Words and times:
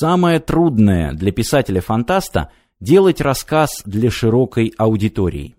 Самое 0.00 0.40
трудное 0.40 1.12
для 1.12 1.30
писателя-фантаста– 1.30 2.48
делать 2.80 3.20
рассказ 3.20 3.82
для 3.84 4.10
широкой 4.10 4.72
аудитории. 4.78 5.56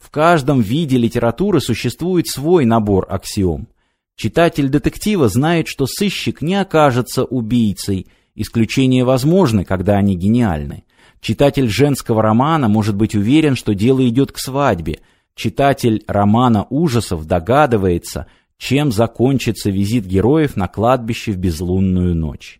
В 0.00 0.10
каждом 0.10 0.60
виде 0.60 0.96
литературы 0.96 1.60
существует 1.60 2.26
свой 2.26 2.64
набор 2.64 3.06
аксиом. 3.08 3.68
Читатель 4.16 4.68
детектива 4.68 5.28
знает, 5.28 5.68
что 5.68 5.86
сыщик 5.86 6.42
не 6.42 6.56
окажется 6.56 7.22
убийцей, 7.22 8.08
исключения 8.34 9.04
возможны, 9.04 9.64
когда 9.64 9.92
они 9.94 10.16
гениальны. 10.16 10.82
Читатель 11.20 11.68
женского 11.68 12.20
романа 12.20 12.66
может 12.66 12.96
быть 12.96 13.14
уверен, 13.14 13.54
что 13.54 13.74
дело 13.74 14.04
идет 14.08 14.32
к 14.32 14.38
свадьбе. 14.38 15.02
Читатель 15.36 16.02
романа 16.08 16.66
ужасов 16.68 17.28
догадывается, 17.28 18.26
чем 18.58 18.90
закончится 18.90 19.70
визит 19.70 20.04
героев 20.04 20.56
на 20.56 20.66
кладбище 20.66 21.30
в 21.30 21.36
безлунную 21.36 22.16
ночь. 22.16 22.58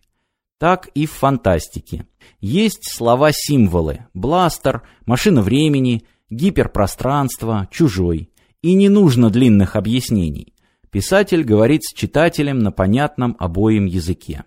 Так 0.57 0.87
и 0.93 1.05
в 1.05 1.11
фантастике. 1.11 2.05
Есть 2.39 2.89
слова-символы– 2.89 4.05
бластер, 4.13 4.83
машина 5.05 5.41
времени, 5.41 6.03
гиперпространство, 6.29 7.67
чужой. 7.71 8.29
И 8.61 8.73
не 8.73 8.89
нужно 8.89 9.29
длинных 9.29 9.75
объяснений. 9.75 10.53
Писатель 10.89 11.43
говорит 11.43 11.83
с 11.83 11.93
читателем 11.93 12.59
на 12.59 12.71
понятном 12.71 13.35
обоим 13.37 13.85
языке. 13.85 14.45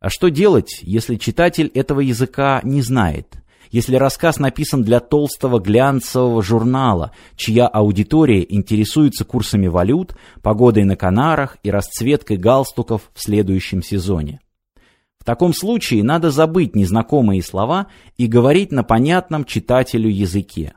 А 0.00 0.08
что 0.08 0.28
делать, 0.28 0.80
если 0.82 1.16
читатель 1.16 1.70
этого 1.74 2.00
языка 2.00 2.60
не 2.64 2.80
знает? 2.80 3.36
Если 3.70 3.96
рассказ 3.96 4.38
написан 4.38 4.82
для 4.82 5.00
толстого 5.00 5.58
глянцевого 5.60 6.42
журнала, 6.42 7.12
чья 7.36 7.66
аудитория 7.66 8.44
интересуется 8.48 9.24
курсами 9.24 9.66
валют, 9.66 10.16
погодой 10.42 10.84
на 10.84 10.96
Канарах 10.96 11.58
и 11.62 11.70
расцветкой 11.70 12.38
галстуков 12.38 13.10
в 13.12 13.22
следующем 13.22 13.82
сезоне? 13.82 14.40
В 15.24 15.26
таком 15.26 15.54
случае 15.54 16.04
надо 16.04 16.30
забыть 16.30 16.76
незнакомые 16.76 17.42
слова 17.42 17.86
и 18.18 18.26
говорить 18.26 18.72
на 18.72 18.84
понятном 18.84 19.46
читателю 19.46 20.10
языке. 20.10 20.74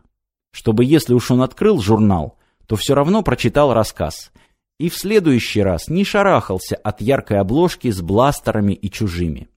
Чтобы 0.54 0.86
если 0.86 1.14
уж 1.14 1.32
он 1.32 1.42
открыл 1.42 1.82
журнал, 1.82 2.38
то 2.66 2.78
все 2.78 2.96
равно 2.96 3.24
прочитал 3.24 3.74
рассказ. 3.74 4.32
И 4.80 4.88
в 4.88 4.96
следующий 4.96 5.62
раз 5.62 5.90
не 5.90 6.06
шарахался 6.06 6.78
от 6.78 7.02
яркой 7.02 7.40
обложки 7.40 7.92
с 7.92 8.02
бластерами 8.02 8.72
и 8.72 8.90
чужими. 8.90 9.50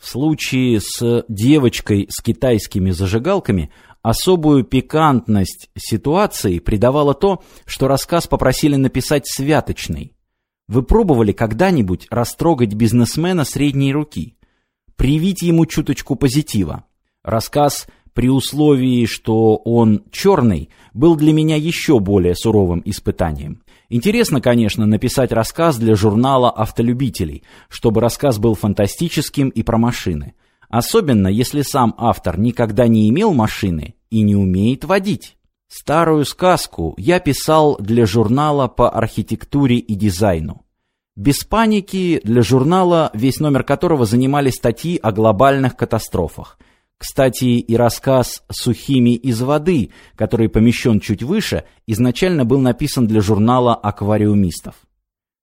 В 0.00 0.06
случае 0.06 0.80
с 0.80 1.24
девочкой 1.26 2.06
с 2.08 2.22
китайскими 2.22 2.92
зажигалками 2.92 3.72
особую 4.02 4.62
пикантность 4.62 5.70
ситуации 5.76 6.60
придавало 6.60 7.14
то, 7.14 7.42
что 7.64 7.88
рассказ 7.88 8.28
попросили 8.28 8.76
написать 8.76 9.24
святочный. 9.26 10.15
Вы 10.68 10.82
пробовали 10.82 11.32
когда-нибудь 11.32 12.06
растрогать 12.10 12.74
бизнесмена 12.74 13.44
средней 13.44 13.92
руки? 13.92 14.36
привить 14.96 15.42
ему 15.42 15.66
чуточку 15.66 16.16
позитива. 16.16 16.84
Рассказ 17.22 17.86
при 18.14 18.30
условии, 18.30 19.04
что 19.04 19.56
он 19.56 20.04
черный, 20.10 20.70
был 20.94 21.16
для 21.16 21.32
меня 21.32 21.56
еще 21.56 22.00
более 22.00 22.34
суровым 22.34 22.82
испытанием. 22.84 23.62
Интересно, 23.90 24.40
конечно, 24.40 24.86
написать 24.86 25.32
рассказ 25.32 25.76
для 25.76 25.94
журнала 25.94 26.50
автолюбителей, 26.50 27.44
чтобы 27.68 28.00
рассказ 28.00 28.38
был 28.38 28.54
фантастическим 28.54 29.50
и 29.50 29.62
про 29.62 29.76
машины. 29.76 30.34
Особенно, 30.68 31.28
если 31.28 31.62
сам 31.62 31.94
автор 31.98 32.38
никогда 32.40 32.88
не 32.88 33.08
имел 33.10 33.32
машины 33.32 33.94
и 34.10 34.22
не 34.22 34.34
умеет 34.34 34.84
водить. 34.84 35.35
Старую 35.68 36.24
сказку 36.24 36.94
я 36.96 37.18
писал 37.18 37.76
для 37.78 38.06
журнала 38.06 38.68
по 38.68 38.88
архитектуре 38.88 39.78
и 39.78 39.94
дизайну. 39.94 40.64
Без 41.16 41.44
паники 41.44 42.20
для 42.24 42.42
журнала, 42.42 43.10
весь 43.14 43.40
номер 43.40 43.64
которого 43.64 44.04
занимали 44.04 44.50
статьи 44.50 44.98
о 45.02 45.12
глобальных 45.12 45.76
катастрофах. 45.76 46.58
Кстати, 46.98 47.44
и 47.44 47.76
рассказ 47.76 48.42
«Сухими 48.50 49.14
из 49.14 49.40
воды», 49.42 49.90
который 50.14 50.48
помещен 50.48 51.00
чуть 51.00 51.22
выше, 51.22 51.64
изначально 51.86 52.44
был 52.44 52.60
написан 52.60 53.06
для 53.06 53.20
журнала 53.20 53.74
аквариумистов. 53.74 54.76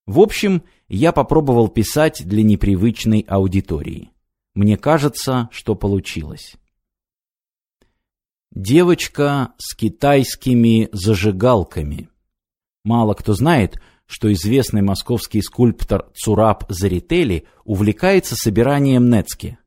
В 0.05 0.19
общем, 0.19 0.63
я 0.87 1.11
попробовал 1.11 1.69
писать 1.69 2.23
для 2.25 2.43
непривычной 2.43 3.25
аудитории. 3.27 4.11
Мне 4.53 4.77
кажется, 4.77 5.49
что 5.51 5.75
получилось. 5.75 6.55
Девочка 8.55 9.53
с 9.57 9.75
китайскими 9.75 10.87
зажигалками. 10.91 12.07
Мало 12.83 13.15
кто 13.15 13.33
знает, 13.33 13.81
что 14.05 14.31
известный 14.31 14.83
московский 14.83 15.41
скульптор 15.41 16.11
Цураб 16.13 16.65
Зарители 16.69 17.47
увлекается 17.65 18.35
собиранием 18.35 19.09
нецки. 19.09 19.57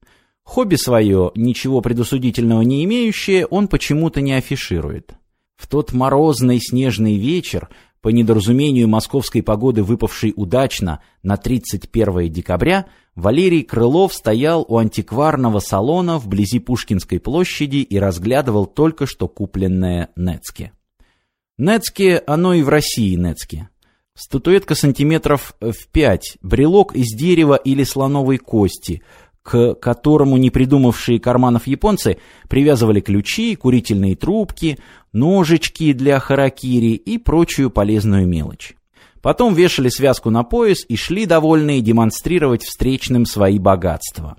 Хобби 0.44 0.76
свое, 0.76 1.32
ничего 1.34 1.80
предусудительного 1.80 2.62
не 2.62 2.84
имеющее, 2.84 3.46
он 3.46 3.66
почему-то 3.66 4.20
не 4.20 4.34
афиширует. 4.34 5.14
В 5.56 5.66
тот 5.66 5.92
морозный 5.92 6.60
снежный 6.60 7.16
вечер, 7.16 7.69
по 8.06 8.11
недоразумению 8.11 8.87
московской 8.87 9.43
погоды, 9.43 9.83
выпавшей 9.83 10.33
удачно 10.37 11.00
на 11.25 11.37
31 11.37 12.31
декабря, 12.31 12.87
Валерий 13.17 13.65
Крылов 13.65 14.15
стоял 14.15 14.65
у 14.69 14.78
антикварного 14.78 15.59
салона 15.59 16.17
вблизи 16.17 16.61
Пушкинской 16.61 17.19
площади 17.19 17.78
и 17.78 17.99
разглядывал 17.99 18.67
только 18.67 19.06
что 19.06 19.27
купленное 19.27 20.11
Нецке. 20.15 20.71
Нецке, 21.59 22.22
оно 22.28 22.55
и 22.55 22.62
в 22.62 22.69
России 22.69 23.17
Нецке. 23.17 23.71
Статуэтка 24.15 24.77
сантиметров 24.77 25.56
в 25.61 25.88
пять, 25.91 26.38
брелок 26.43 26.94
из 26.94 27.09
дерева 27.12 27.56
или 27.56 27.83
слоновой 27.83 28.38
кости, 28.38 29.03
к 29.46 29.74
которому 29.74 30.36
не 30.36 30.50
карманов 30.50 31.66
японцы 31.66 32.18
привязывали 32.48 33.00
ключи, 33.00 33.54
курительные 33.54 34.16
трубки, 34.16 34.78
ножички 35.12 35.92
для 35.92 36.18
харакири 36.18 36.94
и 36.94 37.18
прочую 37.18 37.70
полезную 37.70 38.26
мелочь. 38.26 38.74
Потом 39.22 39.54
вешали 39.54 39.88
связку 39.88 40.30
на 40.30 40.42
пояс 40.42 40.84
и 40.88 40.96
шли 40.96 41.26
довольные 41.26 41.80
демонстрировать 41.80 42.64
встречным 42.64 43.24
свои 43.24 43.58
богатства. 43.58 44.36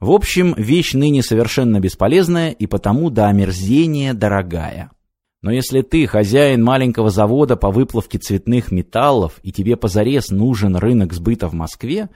В 0.00 0.12
общем, 0.12 0.54
вещь 0.56 0.94
ныне 0.94 1.22
совершенно 1.22 1.80
бесполезная 1.80 2.50
и 2.50 2.66
потому 2.66 3.10
до 3.10 3.26
омерзения 3.26 4.14
дорогая. 4.14 4.92
Но 5.42 5.52
если 5.52 5.82
ты 5.82 6.06
хозяин 6.06 6.62
маленького 6.64 7.10
завода 7.10 7.56
по 7.56 7.70
выплавке 7.70 8.18
цветных 8.18 8.72
металлов 8.72 9.38
и 9.42 9.52
тебе 9.52 9.76
позарез 9.76 10.30
нужен 10.30 10.76
рынок 10.76 11.12
сбыта 11.12 11.48
в 11.48 11.54
Москве, 11.54 12.08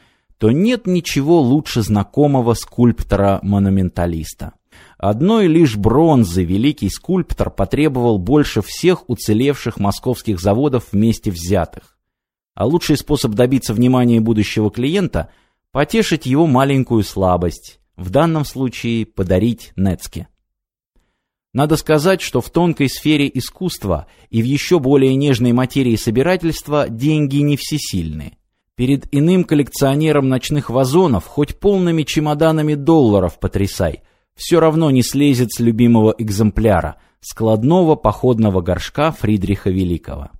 то 0.43 0.51
нет 0.51 0.89
ничего 0.89 1.41
лучше 1.41 1.83
знакомого 1.83 2.55
скульптора-монументалиста. 2.55 4.55
Одной 4.99 5.47
лишь 5.47 5.77
бронзы 5.77 6.43
великий 6.43 6.89
скульптор 6.89 7.49
потребовал 7.49 8.19
больше 8.19 8.61
всех 8.61 9.09
уцелевших 9.09 9.79
московских 9.79 10.41
заводов 10.41 10.89
вместе 10.91 11.31
взятых. 11.31 11.97
А 12.57 12.67
лучший 12.67 12.97
способ 12.97 13.35
добиться 13.35 13.73
внимания 13.73 14.21
будущего 14.21 14.69
клиента– 14.73 15.31
потешить 15.71 16.27
его 16.27 16.49
маленькую 16.49 17.05
слабость, 17.05 17.79
в 17.95 18.11
данном 18.11 18.45
случае 18.45 19.07
подарить 19.07 19.73
Нецке. 19.77 20.27
Надо 21.53 21.77
сказать, 21.77 22.21
что 22.21 22.41
в 22.41 22.51
тонкой 22.51 22.91
сфере 22.91 23.31
искусства 23.33 24.09
и 24.29 24.43
в 24.43 24.45
еще 24.45 24.81
более 24.81 25.15
нежной 25.15 25.53
материи 25.53 25.95
собирательства 25.95 26.89
деньги 26.89 27.37
не 27.37 27.57
всесильны. 27.57 28.39
Перед 28.75 29.07
иным 29.15 29.45
коллекционером 29.45 30.29
ночных 30.29 30.71
вазонов 30.71 31.27
хоть 31.27 31.59
полными 31.59 32.05
чемоданами 32.05 32.75
долларов 32.75 33.39
потрясай, 33.39 34.03
все 34.35 34.61
равно 34.61 34.91
не 34.91 35.03
слезет 35.03 35.53
с 35.53 35.61
любимого 35.61 36.15
экземпляра, 36.17 36.97
складного 37.21 37.97
походного 37.97 38.63
горшка 38.63 39.13
Фридриха 39.13 39.71
Великого. 39.71 40.31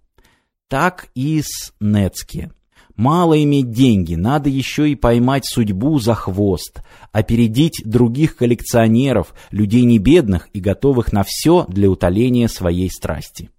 Так 0.69 1.09
и 1.15 1.43
с 1.43 1.75
Нецке. 1.81 2.51
Мало 2.97 3.43
иметь 3.43 3.71
деньги, 3.71 4.15
надо 4.15 4.49
еще 4.49 4.91
и 4.91 4.95
поймать 4.95 5.45
судьбу 5.47 5.99
за 5.99 6.15
хвост, 6.15 6.83
опередить 7.11 7.83
других 7.85 8.37
коллекционеров, 8.37 9.35
людей 9.51 9.85
не 9.85 9.99
бедных 9.99 10.49
и 10.53 10.61
готовых 10.61 11.13
на 11.13 11.23
все 11.27 11.65
для 11.69 11.91
утоления 11.91 12.49
своей 12.49 12.91
страсти. 12.91 13.51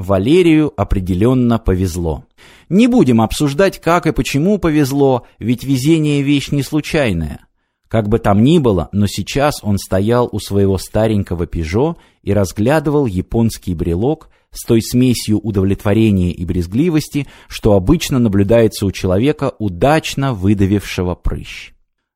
Валерию 0.00 0.72
определенно 0.78 1.58
повезло. 1.58 2.24
Не 2.70 2.86
будем 2.86 3.20
обсуждать, 3.20 3.78
как 3.82 4.06
и 4.06 4.12
почему 4.12 4.56
повезло, 4.56 5.26
ведь 5.38 5.62
везение 5.62 6.22
вещь 6.22 6.52
не 6.52 6.62
случайная. 6.62 7.40
Как 7.86 8.08
бы 8.08 8.18
там 8.18 8.42
ни 8.42 8.58
было, 8.58 8.88
но 8.92 9.06
сейчас 9.06 9.56
он 9.62 9.76
стоял 9.76 10.26
у 10.32 10.38
своего 10.38 10.78
старенького 10.78 11.46
«Пежо» 11.46 11.98
и 12.22 12.32
разглядывал 12.32 13.04
японский 13.04 13.74
брелок, 13.74 14.30
с 14.50 14.64
той 14.64 14.80
смесью 14.80 15.38
удовлетворения 15.38 16.32
и 16.32 16.46
брезгливости, 16.46 17.26
что 17.46 17.74
обычно 17.74 18.18
наблюдается 18.18 18.86
у 18.86 18.90
человека, 18.90 19.52
удачно 19.58 20.32
выдавившего 20.32 21.14
прыщ. 21.14 21.72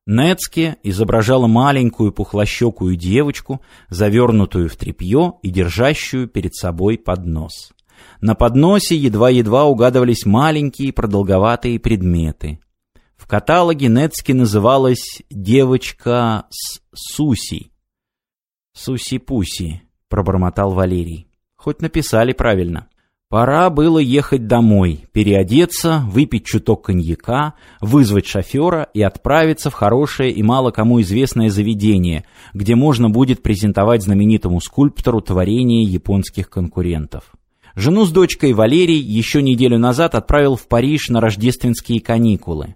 Нецке 0.07 0.77
изображала 0.81 1.45
маленькую 1.45 2.11
пухлощекую 2.11 2.95
девочку, 2.95 3.61
завернутую 3.89 4.69
в 4.69 4.75
тряпье 4.75 5.35
и 5.43 5.49
держащую 5.51 6.27
перед 6.27 6.55
собой 6.55 6.97
поднос. 6.97 7.74
На 8.21 8.35
подносе 8.35 8.95
едва-едва 8.95 9.65
угадывались 9.65 10.25
маленькие 10.25 10.93
продолговатые 10.93 11.79
предметы. 11.79 12.59
В 13.17 13.27
каталоге 13.27 13.87
Нецки 13.87 14.31
называлась 14.31 15.21
«Девочка 15.29 16.45
с 16.49 16.79
Суси». 16.93 17.71
«Суси-пуси»,— 18.73 19.81
пробормотал 20.09 20.71
Валерий. 20.71 21.27
«Хоть 21.55 21.81
написали 21.81 22.33
правильно». 22.33 22.87
Пора 23.27 23.71
было 23.71 23.97
ехать 23.97 24.45
домой, 24.45 25.05
переодеться, 25.11 26.03
выпить 26.07 26.45
чуток 26.45 26.85
коньяка, 26.85 27.55
вызвать 27.81 28.27
шофера 28.27 28.87
и 28.93 29.01
отправиться 29.01 29.71
в 29.71 29.73
хорошее 29.73 30.31
и 30.31 30.43
мало 30.43 30.69
кому 30.69 31.01
известное 31.01 31.49
заведение, 31.49 32.23
где 32.53 32.75
можно 32.75 33.09
будет 33.09 33.41
презентовать 33.41 34.03
знаменитому 34.03 34.61
скульптору 34.61 35.21
творение 35.21 35.83
японских 35.83 36.51
конкурентов. 36.51 37.23
Жену 37.75 38.05
с 38.05 38.11
дочкой 38.11 38.53
Валерий 38.53 38.99
еще 38.99 39.41
неделю 39.41 39.77
назад 39.77 40.15
отправил 40.15 40.55
в 40.55 40.67
Париж 40.67 41.09
на 41.09 41.19
рождественские 41.19 41.99
каникулы. 41.99 42.75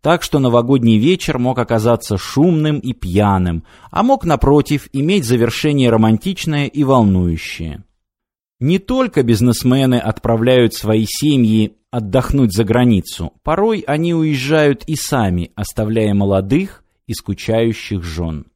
Так 0.00 0.22
что 0.22 0.38
новогодний 0.38 0.98
вечер 0.98 1.38
мог 1.38 1.58
оказаться 1.58 2.16
шумным 2.16 2.78
и 2.78 2.94
пьяным, 2.94 3.64
а 3.90 4.02
мог, 4.02 4.24
напротив, 4.24 4.88
иметь 4.92 5.24
завершение 5.24 5.90
романтичное 5.90 6.66
и 6.66 6.82
волнующее. 6.84 7.84
Не 8.60 8.78
только 8.78 9.22
бизнесмены 9.22 9.96
отправляют 9.96 10.72
свои 10.74 11.04
семьи 11.06 11.76
отдохнуть 11.90 12.54
за 12.54 12.64
границу, 12.64 13.32
порой 13.42 13.80
они 13.86 14.14
уезжают 14.14 14.84
и 14.84 14.96
сами, 14.96 15.52
оставляя 15.56 16.14
молодых 16.14 16.84
и 17.06 17.12
скучающих 17.12 18.02
жен. 18.02 18.46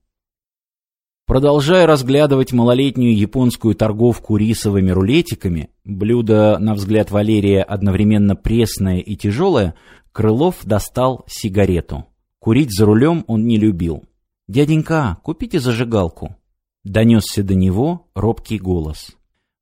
Продолжая 1.26 1.86
разглядывать 1.86 2.52
малолетнюю 2.52 3.16
японскую 3.16 3.74
торговку 3.74 4.36
рисовыми 4.36 4.90
рулетиками, 4.90 5.70
блюдо, 5.84 6.58
на 6.58 6.74
взгляд 6.74 7.10
Валерия, 7.10 7.62
одновременно 7.62 8.36
пресное 8.36 8.98
и 8.98 9.16
тяжелое, 9.16 9.74
Крылов 10.12 10.64
достал 10.64 11.24
сигарету. 11.26 12.06
Курить 12.38 12.76
за 12.76 12.84
рулем 12.84 13.24
он 13.28 13.46
не 13.46 13.56
любил. 13.56 14.04
«Дяденька, 14.48 15.18
купите 15.22 15.60
зажигалку»,— 15.60 16.36
донесся 16.84 17.42
до 17.42 17.54
него 17.54 18.08
робкий 18.14 18.58
голос. 18.58 19.12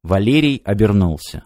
Валерий 0.03 0.63
обернулся. 0.65 1.45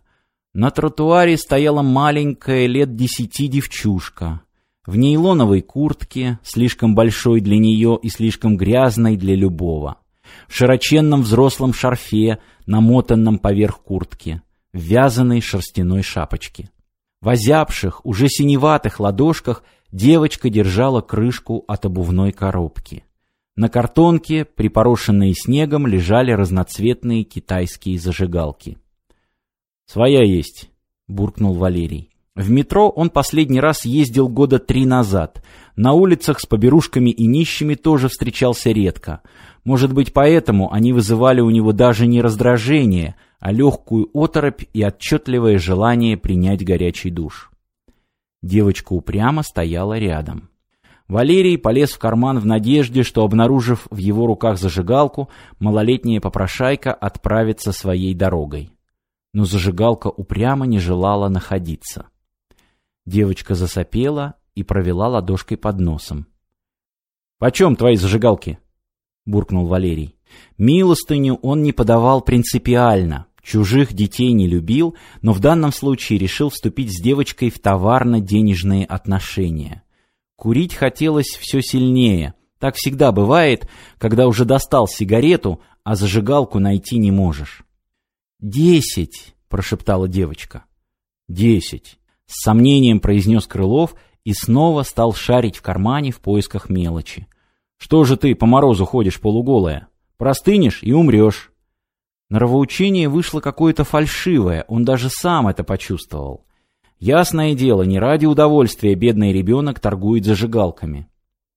На 0.55 0.71
тротуаре 0.71 1.37
стояла 1.37 1.83
маленькая, 1.83 2.67
лет 2.67 2.95
десяти 2.95 3.49
девчушка. 3.49 4.43
В 4.87 4.97
нейлоновой 4.97 5.63
куртке, 5.63 6.39
слишком 6.45 6.95
большой 6.95 7.41
для 7.41 7.59
нее 7.59 7.99
и 8.01 8.09
слишком 8.09 8.57
грязной 8.57 9.17
для 9.17 9.35
любого. 9.35 9.99
В 10.49 10.55
широченном 10.55 11.23
взрослом 11.23 11.73
шарфе, 11.73 12.39
намотанном 12.67 13.39
поверх 13.39 13.81
куртки. 13.81 14.43
В 14.73 14.79
вязаной 14.79 15.41
шерстяной 15.41 16.03
шапочке. 16.03 16.71
В 17.21 17.29
озябших, 17.29 18.05
уже 18.05 18.29
синеватых 18.29 19.01
ладошках 19.01 19.63
девочка 19.93 20.51
держала 20.51 21.01
крышку 21.01 21.65
от 21.69 21.85
обувной 21.87 22.33
коробки. 22.33 23.05
На 23.57 23.69
картонке, 23.69 24.45
припорошенные 24.45 25.33
снегом, 25.35 25.87
лежали 25.87 26.33
разноцветные 26.33 27.23
китайские 27.23 27.99
зажигалки. 27.99 28.79
«Своя 29.87 30.23
есть»,— 30.25 30.71
буркнул 31.09 31.55
Валерий. 31.55 32.14
В 32.37 32.51
метро 32.51 32.89
он 32.89 33.11
последний 33.11 33.61
раз 33.61 33.85
ездил 33.85 34.29
года 34.29 34.59
три 34.59 34.87
назад. 34.87 35.41
На 35.77 35.93
улицах 35.93 36.41
с 36.41 36.47
поберушками 36.47 37.11
и 37.11 37.27
нищими 37.27 37.77
тоже 37.77 38.09
встречался 38.09 38.73
редко. 38.73 39.23
Может 39.63 39.93
быть, 39.93 40.13
поэтому 40.13 40.73
они 40.73 40.93
вызывали 40.93 41.41
у 41.41 41.51
него 41.51 41.73
даже 41.73 42.09
не 42.09 42.21
раздражение, 42.21 43.15
а 43.39 43.53
легкую 43.53 44.11
оторопь 44.13 44.65
и 44.73 44.83
отчетливое 44.83 45.59
желание 45.59 46.17
принять 46.17 46.65
горячий 46.65 47.11
душ. 47.11 47.53
Девочка 48.43 48.95
упрямо 48.95 49.45
стояла 49.45 49.97
рядом. 49.97 50.51
Валерий 51.07 51.57
полез 51.57 51.93
в 51.93 51.99
карман 51.99 52.41
в 52.41 52.47
надежде, 52.47 53.05
что, 53.05 53.23
обнаружив 53.23 53.87
в 53.91 53.99
его 53.99 54.27
руках 54.27 54.59
зажигалку, 54.59 55.29
малолетняя 55.61 56.21
попрошайка 56.21 56.93
отправится 56.93 57.71
своей 57.71 58.13
дорогой. 58.13 58.71
Но 59.33 59.45
зажигалка 59.45 60.09
упрямо 60.09 60.67
не 60.67 60.81
желала 60.81 61.29
находиться. 61.29 62.07
Девочка 63.07 63.55
засопела 63.55 64.35
и 64.55 64.63
провела 64.63 65.09
ладошкой 65.09 65.57
под 65.57 65.79
носом. 65.81 66.27
«Почем 67.39 67.77
твои 67.77 67.97
зажигалки?»— 67.97 68.59
буркнул 69.27 69.67
Валерий. 69.67 70.17
Милостыню 70.59 71.35
он 71.37 71.63
не 71.63 71.73
подавал 71.73 72.23
принципиально, 72.23 73.27
чужих 73.43 73.93
детей 73.93 74.33
не 74.33 74.49
любил, 74.49 74.97
но 75.23 75.33
в 75.33 75.41
данном 75.41 75.73
случае 75.73 76.19
решил 76.19 76.49
вступить 76.49 76.91
с 76.91 77.03
девочкой 77.03 77.51
в 77.51 77.59
товарно-денежные 77.59 78.87
отношения. 78.87 79.83
Курить 80.37 80.75
хотелось 80.75 81.37
все 81.39 81.61
сильнее. 81.61 82.35
Так 82.59 82.77
всегда 82.77 83.13
бывает, 83.13 83.69
когда 83.99 84.27
уже 84.27 84.45
достал 84.45 84.89
сигарету, 84.89 85.61
а 85.83 85.97
зажигалку 85.97 86.59
найти 86.59 86.99
не 86.99 87.11
можешь. 87.11 87.63
«Десять!»— 88.41 89.35
прошептала 89.49 90.09
девочка. 90.09 90.65
«Десять!»— 91.29 91.99
с 92.27 92.43
сомнением 92.43 93.01
произнес 93.01 93.47
Крылов 93.47 93.95
и 94.25 94.33
снова 94.33 94.83
стал 94.83 95.13
шарить 95.13 95.57
в 95.57 95.63
кармане 95.63 96.11
в 96.11 96.21
поисках 96.21 96.69
мелочи. 96.69 97.27
«Что 97.77 98.05
же 98.05 98.17
ты 98.17 98.35
по 98.35 98.47
морозу 98.47 98.85
ходишь 98.85 99.21
полуголая? 99.21 99.89
Простынешь 100.17 100.83
и 100.83 100.93
умрешь!» 100.93 101.53
Норовоучение 102.31 103.09
вышло 103.09 103.41
какое-то 103.41 103.85
фальшивое, 103.85 104.65
он 104.69 104.85
даже 104.85 105.11
сам 105.11 105.49
это 105.49 105.63
почувствовал. 105.63 106.45
Ясное 106.99 107.55
дело, 107.55 107.83
не 107.83 107.99
ради 107.99 108.25
удовольствия 108.25 108.95
бедный 108.95 109.33
ребенок 109.33 109.79
торгует 109.79 110.25
зажигалками. 110.25 111.09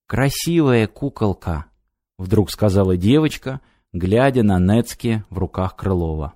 «Красивая 0.07 0.87
куколка»,— 0.87 1.65
вдруг 2.17 2.51
сказала 2.51 2.97
девочка, 2.97 3.61
глядя 3.93 4.43
на 4.43 4.59
Нецке 4.59 5.23
в 5.29 5.37
руках 5.37 5.75
Крылова. 5.75 6.33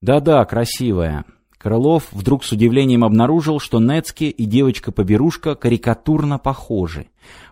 «Да-да, 0.00 0.44
красивая». 0.44 1.24
Крылов 1.58 2.04
вдруг 2.12 2.44
с 2.44 2.52
удивлением 2.52 3.02
обнаружил, 3.02 3.58
что 3.58 3.80
Нецке 3.80 4.30
и 4.30 4.44
девочка-поберушка 4.44 5.56
карикатурно 5.56 6.38
похожи. 6.38 7.08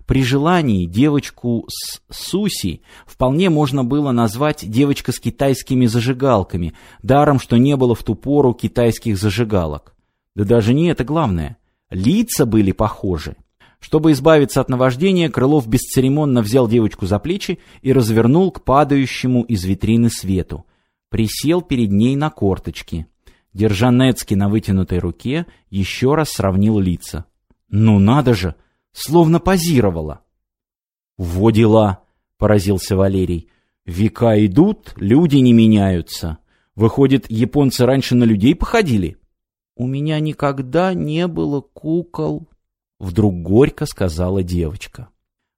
При 0.07 0.23
желании 0.23 0.87
девочку 0.87 1.67
с 1.69 2.01
Суси 2.09 2.83
вполне 3.05 3.51
можно 3.51 3.83
было 3.83 4.13
назвать 4.13 4.65
девочка 4.71 5.11
с 5.11 5.19
китайскими 5.19 5.87
зажигалками, 5.87 6.75
даром, 7.03 7.41
что 7.41 7.57
не 7.57 7.77
было 7.77 7.97
в 7.97 8.05
ту 8.05 8.15
пору 8.15 8.55
китайских 8.55 9.19
зажигалок. 9.19 9.97
Да 10.37 10.45
даже 10.45 10.73
не 10.73 10.87
это 10.87 11.03
главное. 11.03 11.57
Лица 11.91 12.47
были 12.47 12.71
похожи. 12.71 13.37
Чтобы 13.81 14.13
избавиться 14.13 14.61
от 14.61 14.69
наваждения, 14.69 15.29
Крылов 15.29 15.67
бесцеремонно 15.67 16.43
взял 16.43 16.69
девочку 16.69 17.07
за 17.07 17.19
плечи 17.19 17.59
и 17.83 17.93
развернул 17.93 18.53
к 18.53 18.63
падающему 18.63 19.43
из 19.43 19.65
витрины 19.65 20.11
свету. 20.11 20.65
Присел 21.09 21.61
перед 21.61 21.91
ней 21.91 22.15
на 22.15 22.31
корточки. 22.31 23.07
Держа 23.57 23.91
Нецки 23.91 24.35
на 24.35 24.51
вытянутой 24.51 24.99
руке, 24.99 25.47
еще 25.71 26.15
раз 26.15 26.29
сравнил 26.29 26.79
лица. 26.79 27.25
«Ну 27.71 27.99
надо 27.99 28.35
же! 28.35 28.55
Словно 28.93 29.41
позировала!» 29.41 30.21
«Во 31.17 31.51
дела!»— 31.51 32.03
поразился 32.37 32.97
Валерий. 32.97 33.49
«Века 33.87 34.45
идут, 34.45 34.93
люди 34.97 35.37
не 35.37 35.55
меняются. 35.55 36.37
Выходит, 36.75 37.31
японцы 37.31 37.87
раньше 37.87 38.15
на 38.15 38.25
людей 38.25 38.55
походили?» 38.55 39.17
«У 39.75 39.87
меня 39.87 40.21
никогда 40.21 40.93
не 40.93 41.27
было 41.27 41.63
кукол»,— 41.63 42.51
вдруг 42.99 43.41
горько 43.41 43.87
сказала 43.87 44.43
девочка. 44.43 45.09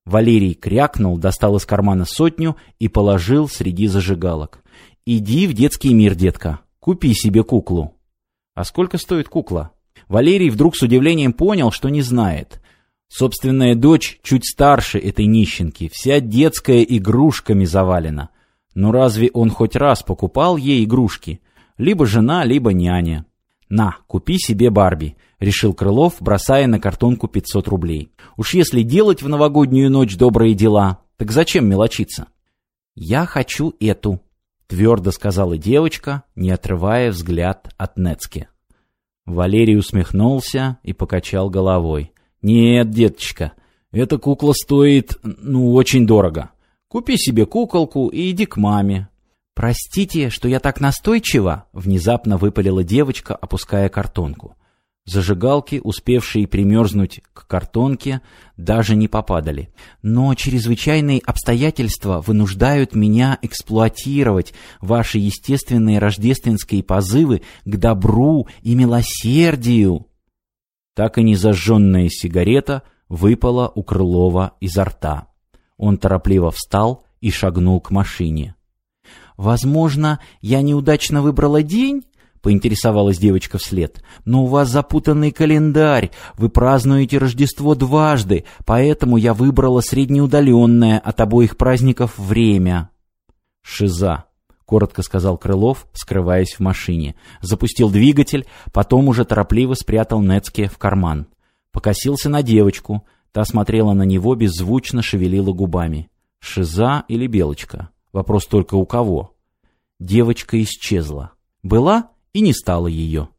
Валерий 0.04 0.54
крякнул, 0.54 1.18
достал 1.18 1.56
из 1.56 1.66
кармана 1.66 2.04
сотню 2.04 2.56
и 2.78 2.86
положил 2.86 3.48
среди 3.48 3.88
зажигалок. 3.88 4.62
«Иди 5.04 5.48
в 5.48 5.52
детский 5.52 5.92
мир, 5.94 6.14
детка, 6.14 6.60
купи 6.80 7.14
себе 7.14 7.42
куклу». 7.42 7.94
«А 8.54 8.64
сколько 8.64 8.98
стоит 8.98 9.28
кукла?» 9.28 9.72
Валерий 10.08 10.50
вдруг 10.50 10.76
с 10.76 10.82
удивлением 10.82 11.32
понял, 11.32 11.70
что 11.70 11.88
не 11.88 12.02
знает. 12.02 12.60
Собственная 13.08 13.74
дочь 13.74 14.20
чуть 14.22 14.46
старше 14.46 14.98
этой 14.98 15.26
нищенки, 15.26 15.90
вся 15.92 16.20
детская 16.20 16.82
игрушками 16.82 17.64
завалена. 17.64 18.30
Но 18.74 18.92
разве 18.92 19.30
он 19.32 19.50
хоть 19.50 19.76
раз 19.76 20.02
покупал 20.02 20.56
ей 20.56 20.84
игрушки? 20.84 21.40
Либо 21.78 22.06
жена, 22.06 22.44
либо 22.44 22.72
няня. 22.72 23.24
«На, 23.68 23.96
купи 24.06 24.38
себе 24.38 24.70
Барби»,— 24.70 25.16
решил 25.40 25.74
Крылов, 25.74 26.16
бросая 26.20 26.66
на 26.66 26.80
картонку 26.80 27.28
500 27.28 27.68
рублей. 27.68 28.10
«Уж 28.36 28.54
если 28.54 28.82
делать 28.82 29.22
в 29.22 29.28
новогоднюю 29.28 29.90
ночь 29.90 30.16
добрые 30.16 30.54
дела, 30.54 31.00
так 31.18 31.30
зачем 31.30 31.68
мелочиться?» 31.68 32.28
«Я 32.94 33.26
хочу 33.26 33.74
эту»,— 33.78 34.20
твердо 34.68 35.10
сказала 35.10 35.58
девочка, 35.58 36.22
не 36.36 36.50
отрывая 36.50 37.10
взгляд 37.10 37.74
от 37.76 37.96
Нецки. 37.98 38.48
Валерий 39.26 39.76
усмехнулся 39.76 40.78
и 40.84 40.92
покачал 40.92 41.50
головой. 41.50 42.12
«Нет, 42.40 42.90
деточка, 42.90 43.52
эта 43.90 44.18
кукла 44.18 44.52
стоит, 44.52 45.18
ну, 45.22 45.72
очень 45.72 46.06
дорого. 46.06 46.50
Купи 46.86 47.16
себе 47.16 47.44
куколку 47.46 48.08
и 48.08 48.30
иди 48.30 48.46
к 48.46 48.56
маме. 48.56 49.08
«Простите, 49.58 50.30
что 50.30 50.46
я 50.46 50.60
так 50.60 50.80
настойчива»,— 50.80 51.64
внезапно 51.72 52.36
выпалила 52.36 52.84
девочка, 52.84 53.34
опуская 53.34 53.88
картонку. 53.88 54.54
Зажигалки, 55.08 55.80
успевшие 55.82 56.46
примерзнуть 56.46 57.22
к 57.32 57.46
картонке, 57.46 58.20
даже 58.58 58.94
не 58.94 59.08
попадали. 59.08 59.72
Но 60.02 60.34
чрезвычайные 60.34 61.20
обстоятельства 61.20 62.20
вынуждают 62.20 62.94
меня 62.94 63.38
эксплуатировать 63.40 64.52
ваши 64.82 65.16
естественные 65.16 65.98
рождественские 65.98 66.82
позывы 66.82 67.40
к 67.64 67.76
добру 67.76 68.48
и 68.60 68.74
милосердию. 68.74 70.08
Так 70.94 71.16
и 71.16 71.22
незажженная 71.22 72.10
сигарета 72.10 72.82
выпала 73.08 73.72
у 73.74 73.82
Крылова 73.82 74.56
изо 74.60 74.84
рта. 74.84 75.28
Он 75.78 75.96
торопливо 75.96 76.50
встал 76.50 77.04
и 77.22 77.30
шагнул 77.30 77.80
к 77.80 77.90
машине. 77.90 78.56
«Возможно, 79.38 80.20
я 80.42 80.60
неудачно 80.60 81.22
выбрала 81.22 81.62
день?»— 81.62 82.04
поинтересовалась 82.42 83.18
девочка 83.18 83.58
вслед. 83.58 84.02
«Но 84.24 84.44
у 84.44 84.46
вас 84.46 84.68
запутанный 84.68 85.30
календарь, 85.30 86.10
вы 86.34 86.48
празднуете 86.48 87.18
Рождество 87.18 87.74
дважды, 87.74 88.44
поэтому 88.64 89.16
я 89.16 89.34
выбрала 89.34 89.80
среднеудаленное 89.80 90.98
от 90.98 91.20
обоих 91.20 91.56
праздников 91.56 92.18
время». 92.18 92.90
«Шиза»,— 93.62 94.24
коротко 94.64 95.02
сказал 95.02 95.38
Крылов, 95.38 95.86
скрываясь 95.92 96.54
в 96.54 96.60
машине. 96.60 97.14
Запустил 97.40 97.90
двигатель, 97.90 98.46
потом 98.72 99.08
уже 99.08 99.24
торопливо 99.24 99.74
спрятал 99.74 100.22
Нецке 100.22 100.68
в 100.68 100.78
карман. 100.78 101.26
Покосился 101.72 102.28
на 102.28 102.42
девочку, 102.42 103.04
та 103.32 103.44
смотрела 103.44 103.92
на 103.92 104.04
него, 104.04 104.34
беззвучно 104.34 105.02
шевелила 105.02 105.52
губами. 105.52 106.10
«Шиза 106.40 107.04
или 107.08 107.26
Белочка?» 107.26 107.90
Вопрос 108.12 108.46
только 108.46 108.74
у 108.74 108.86
кого. 108.86 109.36
Девочка 110.00 110.60
исчезла. 110.62 111.32
Была 111.62 112.10
и 112.38 112.40
не 112.40 112.52
стало 112.52 112.86
ее. 112.86 113.30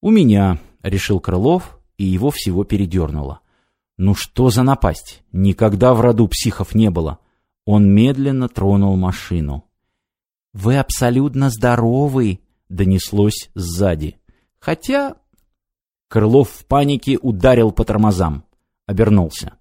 «У 0.00 0.12
меня»,— 0.12 0.60
решил 0.82 1.18
Крылов, 1.18 1.80
и 1.96 2.04
его 2.04 2.30
всего 2.30 2.62
передернуло. 2.62 3.40
«Ну 3.98 4.14
что 4.14 4.48
за 4.48 4.62
напасть? 4.62 5.24
Никогда 5.32 5.92
в 5.92 6.00
роду 6.00 6.28
психов 6.28 6.76
не 6.76 6.88
было». 6.90 7.18
Он 7.64 7.92
медленно 7.92 8.48
тронул 8.48 8.96
машину. 8.96 9.64
«Вы 10.52 10.78
абсолютно 10.78 11.50
здоровый»,— 11.50 12.40
донеслось 12.68 13.50
сзади. 13.54 14.18
«Хотя...» 14.60 15.16
Крылов 16.08 16.48
в 16.48 16.66
панике 16.66 17.18
ударил 17.20 17.72
по 17.72 17.84
тормозам. 17.84 18.44
Обернулся. 18.86 19.54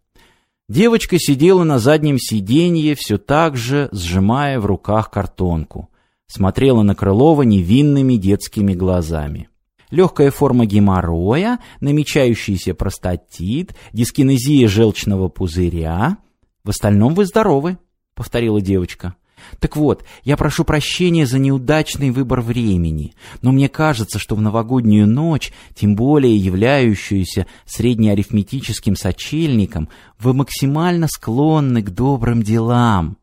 Девочка 0.69 1.17
сидела 1.17 1.63
на 1.63 1.79
заднем 1.79 2.19
сиденье, 2.19 2.93
все 2.93 3.17
так 3.17 3.57
же 3.57 3.89
сжимая 3.91 4.59
в 4.59 4.67
руках 4.67 5.09
картонку 5.09 5.90
смотрела 6.31 6.81
на 6.81 6.95
Крылова 6.95 7.41
невинными 7.41 8.15
детскими 8.15 8.73
глазами. 8.73 9.49
Легкая 9.89 10.31
форма 10.31 10.65
геморроя, 10.65 11.59
намечающийся 11.81 12.73
простатит, 12.73 13.75
дискинезия 13.91 14.69
желчного 14.69 15.27
пузыря. 15.27 16.17
В 16.63 16.69
остальном 16.69 17.13
вы 17.13 17.25
здоровы, 17.25 17.77
повторила 18.15 18.61
девочка. 18.61 19.15
Так 19.59 19.75
вот, 19.75 20.05
я 20.23 20.37
прошу 20.37 20.63
прощения 20.63 21.25
за 21.25 21.39
неудачный 21.39 22.11
выбор 22.11 22.39
времени, 22.41 23.13
но 23.41 23.51
мне 23.51 23.67
кажется, 23.67 24.19
что 24.19 24.35
в 24.35 24.41
новогоднюю 24.41 25.07
ночь, 25.07 25.51
тем 25.75 25.95
более 25.95 26.37
являющуюся 26.37 27.47
среднеарифметическим 27.65 28.95
сочельником, 28.95 29.89
вы 30.19 30.33
максимально 30.33 31.07
склонны 31.07 31.81
к 31.81 31.89
добрым 31.89 32.43
делам. 32.43 33.17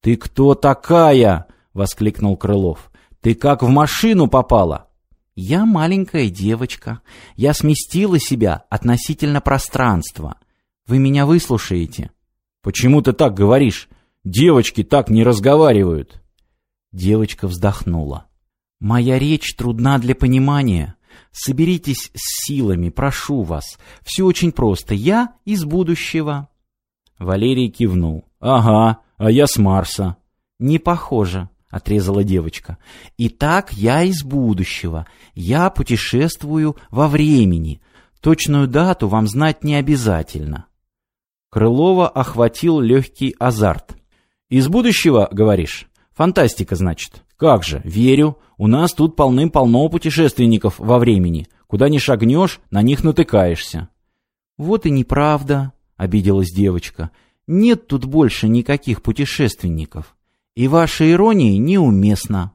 «Ты 0.00 0.16
кто 0.16 0.54
такая?»— 0.54 1.46
воскликнул 1.74 2.36
Крылов. 2.36 2.90
«Ты 3.20 3.34
как 3.34 3.62
в 3.62 3.68
машину 3.68 4.28
попала?» 4.28 4.88
«Я 5.34 5.66
маленькая 5.66 6.30
девочка. 6.30 7.00
Я 7.34 7.52
сместила 7.52 8.20
себя 8.20 8.64
относительно 8.70 9.40
пространства. 9.40 10.38
Вы 10.86 10.98
меня 10.98 11.26
выслушаете?» 11.26 12.12
«Почему 12.62 13.02
ты 13.02 13.12
так 13.12 13.34
говоришь? 13.34 13.88
Девочки 14.22 14.84
так 14.84 15.10
не 15.10 15.24
разговаривают!» 15.24 16.22
Девочка 16.92 17.48
вздохнула. 17.48 18.26
«Моя 18.80 19.18
речь 19.18 19.56
трудна 19.56 19.98
для 19.98 20.14
понимания. 20.14 20.94
Соберитесь 21.32 22.10
с 22.14 22.46
силами, 22.46 22.90
прошу 22.90 23.42
вас. 23.42 23.78
Все 24.02 24.24
очень 24.24 24.52
просто. 24.52 24.94
Я 24.94 25.34
из 25.44 25.64
будущего». 25.64 26.48
Валерий 27.18 27.70
кивнул. 27.70 28.24
«Ага, 28.38 29.00
а 29.16 29.30
я 29.30 29.46
с 29.46 29.56
Марса». 29.56 30.16
«Не 30.60 30.78
похоже 30.78 31.48
отрезала 31.74 32.22
девочка. 32.22 32.78
«Итак, 33.18 33.72
я 33.72 34.04
из 34.04 34.22
будущего. 34.22 35.08
Я 35.34 35.70
путешествую 35.70 36.76
во 36.90 37.08
времени. 37.08 37.82
Точную 38.20 38.68
дату 38.68 39.08
вам 39.08 39.26
знать 39.26 39.64
не 39.64 39.74
обязательно». 39.74 40.66
Крылова 41.50 42.08
охватил 42.08 42.78
легкий 42.78 43.34
азарт. 43.40 43.96
«Из 44.48 44.68
будущего, 44.68 45.28
говоришь? 45.32 45.88
Фантастика, 46.12 46.76
значит. 46.76 47.24
Как 47.36 47.64
же, 47.64 47.80
верю. 47.82 48.38
У 48.56 48.68
нас 48.68 48.92
тут 48.92 49.16
полным-полно 49.16 49.88
путешественников 49.88 50.78
во 50.78 51.00
времени. 51.00 51.48
Куда 51.66 51.88
ни 51.88 51.98
шагнешь, 51.98 52.60
на 52.70 52.82
них 52.82 53.02
натыкаешься». 53.02 53.88
«Вот 54.56 54.86
и 54.86 54.90
неправда»,— 54.90 55.72
обиделась 55.96 56.52
девочка. 56.54 57.10
«Нет 57.48 57.88
тут 57.88 58.04
больше 58.04 58.46
никаких 58.46 59.02
путешественников 59.02 60.13
и 60.54 60.68
ваша 60.68 61.10
ирония 61.10 61.58
неуместна. 61.58 62.52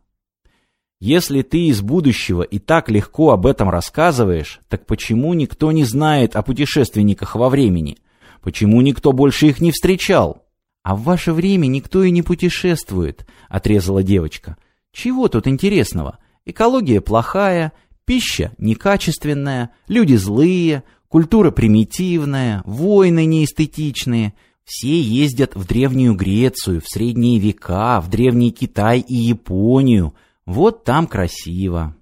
Если 1.02 1.42
ты 1.44 1.68
из 1.68 1.82
будущего 1.82 2.42
и 2.42 2.60
так 2.60 2.90
легко 2.90 3.32
об 3.32 3.46
этом 3.46 3.70
рассказываешь, 3.70 4.60
так 4.68 4.86
почему 4.86 5.34
никто 5.34 5.72
не 5.72 5.86
знает 5.86 6.36
о 6.36 6.42
путешественниках 6.42 7.36
во 7.36 7.50
времени? 7.50 7.98
Почему 8.42 8.82
никто 8.82 9.12
больше 9.14 9.48
их 9.48 9.62
не 9.62 9.72
встречал? 9.72 10.44
А 10.84 10.96
в 10.96 11.04
ваше 11.04 11.34
время 11.34 11.68
никто 11.68 12.04
и 12.04 12.12
не 12.12 12.22
путешествует, 12.22 13.26
отрезала 13.48 14.04
девочка. 14.04 14.58
Чего 14.92 15.28
тут 15.28 15.48
интересного? 15.48 16.20
Экология 16.46 17.00
плохая, 17.00 17.74
пища 18.06 18.54
некачественная, 18.58 19.72
люди 19.88 20.16
злые, 20.16 20.84
культура 21.08 21.52
примитивная, 21.52 22.62
войны 22.66 23.26
неэстетичные– 23.26 24.34
все 24.70 25.02
ездят 25.02 25.56
в 25.56 25.66
Древнюю 25.66 26.14
Грецию, 26.14 26.80
в 26.80 26.88
Средние 26.88 27.40
века, 27.40 28.00
в 28.02 28.08
Древний 28.08 28.52
Китай 28.52 29.00
и 29.00 29.16
Японию. 29.16 30.14
Вот 30.46 30.84
там 30.84 31.08
красиво. 31.08 31.96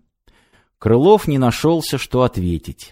Крылов 0.77 1.29
не 1.29 1.37
нашелся, 1.37 1.97
что 1.97 2.23
ответить. 2.23 2.91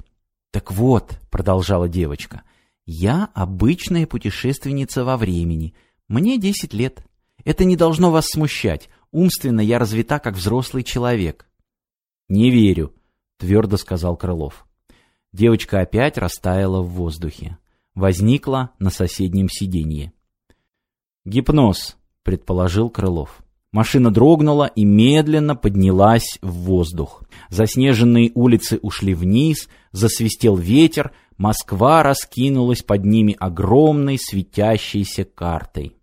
«Так 0.52 0.72
вот»,— 0.72 1.20
продолжала 1.30 1.90
девочка,— 1.90 2.44
«я 2.86 3.30
обычная 3.34 4.08
путешественница 4.08 5.04
во 5.04 5.18
времени. 5.18 5.76
Мне 6.08 6.38
десять 6.38 6.74
лет. 6.74 7.06
Это 7.44 7.66
не 7.66 7.76
должно 7.76 8.12
вас 8.12 8.28
смущать. 8.28 8.88
Умственно 9.12 9.60
я 9.60 9.78
развита, 9.78 10.20
как 10.20 10.36
взрослый 10.36 10.84
человек». 10.84 11.48
«Не 12.30 12.50
верю»,— 12.50 12.94
твердо 13.38 13.76
сказал 13.76 14.16
Крылов. 14.16 14.66
Девочка 15.34 15.82
опять 15.82 16.18
растаяла 16.18 16.82
в 16.82 16.92
воздухе 16.92 17.58
возникла 17.96 18.72
на 18.78 18.90
соседнем 18.90 19.50
сиденье. 19.50 20.14
«Гипноз»,— 21.26 21.98
предположил 22.24 22.90
Крылов. 22.90 23.42
Машина 23.72 24.10
дрогнула 24.10 24.68
и 24.68 24.86
медленно 24.86 25.56
поднялась 25.56 26.38
в 26.42 26.52
воздух. 26.52 27.24
Заснеженные 27.50 28.32
улицы 28.34 28.80
ушли 28.82 29.14
вниз, 29.14 29.68
засвистел 29.92 30.56
ветер, 30.56 31.12
Москва 31.38 32.02
раскинулась 32.02 32.82
под 32.84 33.04
ними 33.04 33.36
огромной 33.38 34.18
светящейся 34.18 35.26
картой. 35.26 35.98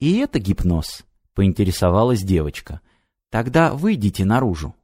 «И 0.00 0.16
это 0.16 0.40
гипноз?»— 0.40 1.04
поинтересовалась 1.34 2.22
девочка. 2.22 2.80
«Тогда 3.30 3.72
выйдите 3.72 4.24
наружу». 4.24 4.74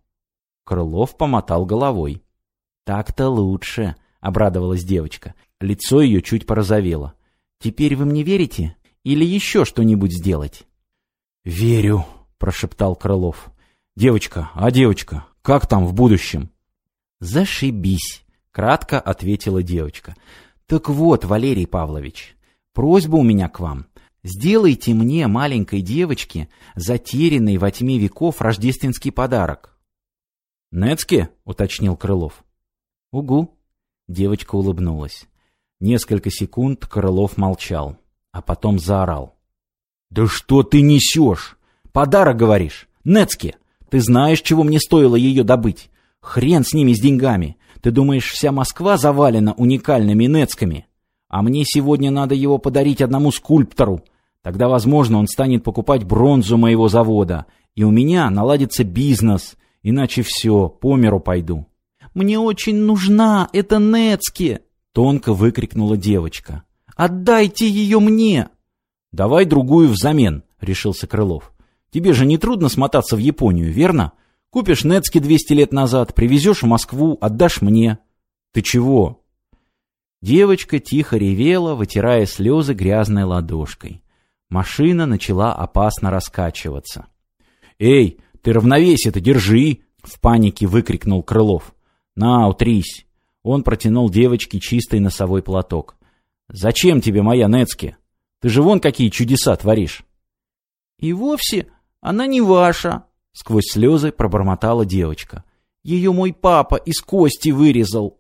Крылов 0.62 1.16
помотал 1.16 1.66
головой. 1.66 2.22
«Так-то 2.84 3.28
лучше»,— 3.28 3.96
обрадовалась 4.20 4.84
девочка. 4.84 5.34
Лицо 5.60 6.02
ее 6.02 6.20
чуть 6.20 6.46
порозовело. 6.46 7.14
«Теперь 7.58 7.96
вы 7.96 8.04
мне 8.04 8.22
верите? 8.22 8.76
Или 9.04 9.24
еще 9.24 9.64
что-нибудь 9.64 10.12
сделать?» 10.12 10.66
«Верю»,— 11.44 12.04
прошептал 12.38 12.96
Крылов. 12.96 13.50
«Девочка, 13.94 14.50
а 14.54 14.70
девочка, 14.70 15.26
как 15.40 15.66
там 15.66 15.86
в 15.86 15.94
будущем?» 15.94 16.50
«Зашибись»,— 17.20 18.24
кратко 18.50 19.00
ответила 19.00 19.62
девочка. 19.62 20.14
«Так 20.66 20.90
вот, 20.90 21.24
Валерий 21.24 21.66
Павлович, 21.66 22.36
просьба 22.74 23.16
у 23.16 23.22
меня 23.22 23.48
к 23.48 23.60
вам. 23.60 23.86
Сделайте 24.22 24.92
мне, 24.92 25.26
маленькой 25.28 25.80
девочке, 25.80 26.50
затерянный 26.74 27.56
во 27.56 27.70
тьме 27.70 27.98
веков 27.98 28.42
рождественский 28.42 29.12
подарок». 29.12 29.78
«Нецке?»— 30.72 31.30
уточнил 31.44 31.96
Крылов. 31.96 32.44
«Угу»,— 33.12 33.56
девочка 34.08 34.56
улыбнулась. 34.56 35.26
Несколько 35.80 36.30
секунд 36.30 36.86
Крылов 36.86 37.36
молчал, 37.36 37.98
а 38.32 38.40
потом 38.40 38.78
заорал. 38.78 39.36
«Да 40.10 40.26
что 40.26 40.62
ты 40.62 40.80
несешь? 40.80 41.58
Подарок, 41.92 42.36
говоришь? 42.36 42.88
Нецке! 43.04 43.56
Ты 43.90 44.00
знаешь, 44.00 44.40
чего 44.40 44.62
мне 44.62 44.80
стоило 44.80 45.16
ее 45.16 45.44
добыть? 45.44 45.90
Хрен 46.20 46.64
с 46.64 46.72
ними, 46.72 46.92
с 46.92 47.00
деньгами. 47.00 47.56
Ты 47.82 47.90
думаешь, 47.90 48.30
вся 48.30 48.52
Москва 48.52 48.96
завалена 48.96 49.52
уникальными 49.52 50.24
нецками? 50.24 50.86
А 51.28 51.42
мне 51.42 51.62
сегодня 51.64 52.10
надо 52.10 52.34
его 52.34 52.58
подарить 52.58 53.00
одному 53.00 53.30
скульптору. 53.30 54.02
Тогда, 54.42 54.68
возможно, 54.68 55.18
он 55.18 55.26
станет 55.26 55.62
покупать 55.62 56.04
бронзу 56.04 56.56
моего 56.56 56.88
завода, 56.88 57.46
и 57.74 57.84
у 57.84 57.90
меня 57.90 58.30
наладится 58.30 58.84
бизнес, 58.84 59.56
иначе 59.82 60.22
все, 60.24 60.68
по 60.68 60.96
миру 60.96 61.20
пойду. 61.20 61.66
«Мне 62.14 62.38
очень 62.38 62.76
нужна 62.76 63.48
эта 63.52 63.78
Нецки!»— 63.78 64.60
тонко 64.96 65.34
выкрикнула 65.34 65.98
девочка. 65.98 66.62
«Отдайте 66.96 67.68
ее 67.68 68.00
мне!» 68.00 68.48
«Давай 69.12 69.44
другую 69.44 69.90
взамен»,— 69.90 70.42
решился 70.62 71.06
Крылов. 71.06 71.52
«Тебе 71.90 72.14
же 72.14 72.24
не 72.24 72.38
трудно 72.38 72.70
смотаться 72.70 73.14
в 73.14 73.18
Японию, 73.18 73.70
верно? 73.70 74.12
Купишь 74.48 74.84
Нецки 74.84 75.18
200 75.18 75.52
лет 75.52 75.70
назад, 75.70 76.14
привезешь 76.14 76.62
в 76.62 76.66
Москву, 76.66 77.18
отдашь 77.20 77.60
мне». 77.60 77.98
«Ты 78.52 78.62
чего?» 78.62 79.22
Девочка 80.22 80.78
тихо 80.78 81.18
ревела, 81.18 81.74
вытирая 81.74 82.24
слезы 82.24 82.72
грязной 82.72 83.24
ладошкой. 83.24 84.02
Машина 84.48 85.04
начала 85.04 85.52
опасно 85.52 86.10
раскачиваться. 86.10 87.04
«Эй, 87.78 88.18
ты 88.40 88.54
равновесие-то 88.54 89.20
держи!»— 89.20 89.80
в 90.02 90.18
панике 90.22 90.66
выкрикнул 90.66 91.22
Крылов. 91.22 91.74
«На, 92.14 92.48
утрись!» 92.48 93.05
Он 93.46 93.62
протянул 93.62 94.10
девочке 94.10 94.58
чистый 94.58 94.98
носовой 94.98 95.40
платок. 95.40 95.94
«Зачем 96.48 97.00
тебе 97.00 97.22
моя 97.22 97.46
Нецки? 97.46 97.96
Ты 98.40 98.48
же 98.48 98.60
вон 98.60 98.80
какие 98.80 99.08
чудеса 99.08 99.54
творишь!» 99.54 100.02
«И 100.98 101.12
вовсе 101.12 101.68
она 102.00 102.26
не 102.26 102.40
ваша!»— 102.40 103.04
сквозь 103.32 103.70
слезы 103.70 104.10
пробормотала 104.10 104.84
девочка. 104.84 105.44
«Ее 105.84 106.12
мой 106.12 106.32
папа 106.32 106.74
из 106.74 107.00
кости 107.00 107.50
вырезал!» 107.50 108.18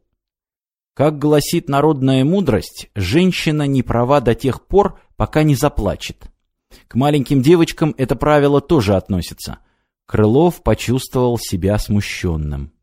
Как 0.94 1.18
гласит 1.18 1.68
народная 1.68 2.24
мудрость, 2.24 2.88
женщина 2.94 3.66
не 3.66 3.82
права 3.82 4.20
до 4.20 4.36
тех 4.36 4.64
пор, 4.64 5.00
пока 5.16 5.42
не 5.42 5.56
заплачет. 5.56 6.30
К 6.86 6.94
маленьким 6.94 7.42
девочкам 7.42 7.96
это 7.98 8.14
правило 8.14 8.60
тоже 8.60 8.94
относится. 8.94 9.58
Крылов 10.06 10.62
почувствовал 10.62 11.36
себя 11.36 11.80
смущенным. 11.80 12.75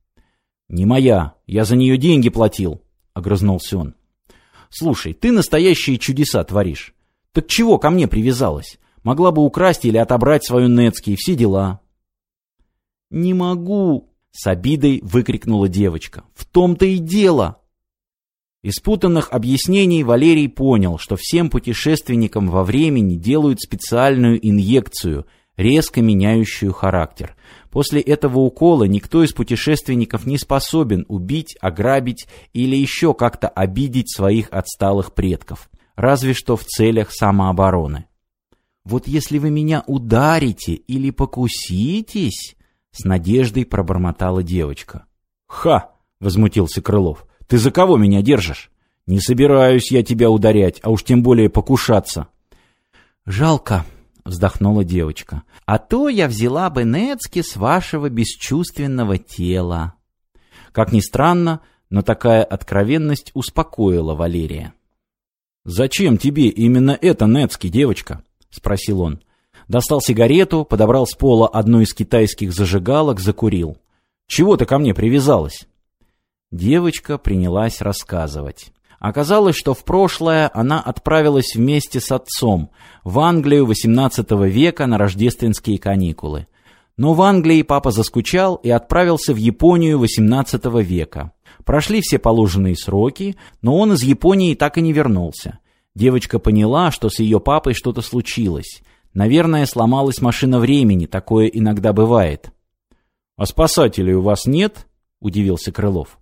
«Не 0.73 0.87
моя, 0.87 1.35
я 1.45 1.65
за 1.65 1.75
нее 1.75 1.97
деньги 1.97 2.29
платил»,— 2.29 2.81
огрызнулся 3.13 3.77
он. 3.77 3.93
«Слушай, 4.71 5.13
ты 5.13 5.31
настоящие 5.31 5.99
чудеса 5.99 6.43
творишь. 6.43 6.95
Так 7.31 7.45
чего 7.47 7.77
ко 7.77 7.91
мне 7.91 8.07
привязалась? 8.07 8.79
Могла 9.03 9.31
бы 9.31 9.45
украсть 9.45 9.85
или 9.85 9.97
отобрать 9.97 10.43
свою 10.43 10.69
Нецки 10.69 11.11
и 11.11 11.15
все 11.15 11.35
дела». 11.35 11.79
«Не 13.11 13.35
могу»,— 13.35 14.09
с 14.31 14.47
обидой 14.47 14.99
выкрикнула 15.03 15.69
девочка. 15.69 16.23
«В 16.33 16.43
том-то 16.43 16.87
и 16.87 16.97
дело». 16.97 17.59
Из 18.63 18.79
путанных 18.79 19.31
объяснений 19.31 20.03
Валерий 20.03 20.49
понял, 20.49 20.97
что 20.97 21.17
всем 21.19 21.51
путешественникам 21.51 22.49
во 22.49 22.63
времени 22.63 23.15
делают 23.15 23.61
специальную 23.61 24.43
инъекцию, 24.43 25.27
резко 25.57 26.01
меняющую 26.01 26.73
характер. 26.73 27.35
После 27.69 28.01
этого 28.01 28.39
укола 28.39 28.83
никто 28.83 29.23
из 29.23 29.33
путешественников 29.33 30.25
не 30.25 30.37
способен 30.37 31.05
убить, 31.07 31.57
ограбить 31.61 32.27
или 32.53 32.75
еще 32.75 33.13
как-то 33.13 33.47
обидеть 33.47 34.13
своих 34.13 34.47
отсталых 34.51 35.13
предков, 35.13 35.69
разве 35.95 36.33
что 36.33 36.55
в 36.55 36.65
целях 36.65 37.11
самообороны. 37.11 38.05
«Вот 38.83 39.07
если 39.07 39.37
вы 39.37 39.49
меня 39.49 39.83
ударите 39.87 40.73
или 40.73 41.09
покуситесь...»— 41.09 42.55
с 42.91 43.05
надеждой 43.05 43.65
пробормотала 43.65 44.43
девочка. 44.43 45.05
«Ха!»— 45.47 45.91
возмутился 46.19 46.81
Крылов. 46.81 47.25
Ты 47.47 47.57
за 47.57 47.69
кого 47.71 47.97
меня 47.97 48.21
держишь? 48.21 48.71
Не 49.05 49.19
собираюсь 49.19 49.91
я 49.91 50.03
тебя 50.03 50.29
ударять, 50.29 50.79
а 50.81 50.89
уж 50.89 51.03
тем 51.03 51.21
более 51.23 51.49
покушаться. 51.49 52.27
Жалко, 53.25 53.85
вздохнула 54.25 54.83
девочка. 54.83 55.43
А 55.65 55.77
то 55.77 56.09
я 56.09 56.27
взяла 56.27 56.69
бы 56.69 56.83
Нецки 56.83 57.41
с 57.41 57.55
вашего 57.55 58.09
бесчувственного 58.09 59.17
тела. 59.17 59.93
Как 60.71 60.91
ни 60.91 60.99
странно, 60.99 61.61
но 61.89 62.01
такая 62.01 62.43
откровенность 62.43 63.31
успокоила 63.33 64.15
Валерия. 64.15 64.73
«Зачем 65.65 66.17
тебе 66.17 66.47
именно 66.47 66.97
это, 66.99 67.25
Нецки, 67.25 67.67
девочка?»— 67.67 68.23
спросил 68.49 69.01
он. 69.01 69.21
Достал 69.67 70.01
сигарету, 70.01 70.65
подобрал 70.65 71.07
с 71.07 71.13
пола 71.13 71.47
одну 71.47 71.81
из 71.81 71.93
китайских 71.93 72.53
зажигалок, 72.53 73.19
закурил. 73.19 73.77
«Чего 74.27 74.57
ты 74.57 74.65
ко 74.65 74.77
мне 74.77 74.93
привязалась?» 74.93 75.67
Девочка 76.51 77.17
принялась 77.17 77.81
рассказывать. 77.81 78.73
Оказалось, 79.03 79.57
что 79.57 79.73
в 79.73 79.83
прошлое 79.83 80.49
она 80.53 80.79
отправилась 80.79 81.55
вместе 81.55 81.99
с 81.99 82.09
отцом 82.09 82.69
в 83.03 83.19
Англию 83.19 83.65
XVIII 83.65 84.47
века 84.47 84.87
на 84.87 84.97
рождественские 84.97 85.77
каникулы. 85.77 86.47
Но 86.95 87.13
в 87.13 87.21
Англии 87.21 87.63
папа 87.63 87.91
заскучал 87.91 88.55
и 88.55 88.69
отправился 88.69 89.33
в 89.33 89.35
Японию 89.35 90.01
XVIII 90.01 90.81
века. 90.81 91.33
Прошли 91.65 91.99
все 91.99 92.17
положенные 92.17 92.77
сроки, 92.77 93.35
но 93.61 93.77
он 93.77 93.91
из 93.91 94.03
Японии 94.03 94.55
так 94.55 94.77
и 94.77 94.81
не 94.81 94.93
вернулся. 94.93 95.59
Девочка 95.95 96.39
поняла, 96.39 96.89
что 96.89 97.09
с 97.09 97.19
ее 97.19 97.41
папой 97.41 97.73
что-то 97.73 98.01
случилось. 98.01 98.83
Наверное, 99.13 99.65
сломалась 99.65 100.21
машина 100.21 100.59
времени, 100.59 101.07
такое 101.07 101.47
иногда 101.47 101.91
бывает. 101.91 102.53
«А 103.35 103.47
спасателей 103.47 104.13
у 104.13 104.21
вас 104.21 104.45
нет?»– 104.45 104.87
удивился 105.19 105.73
Крылов. 105.73 106.19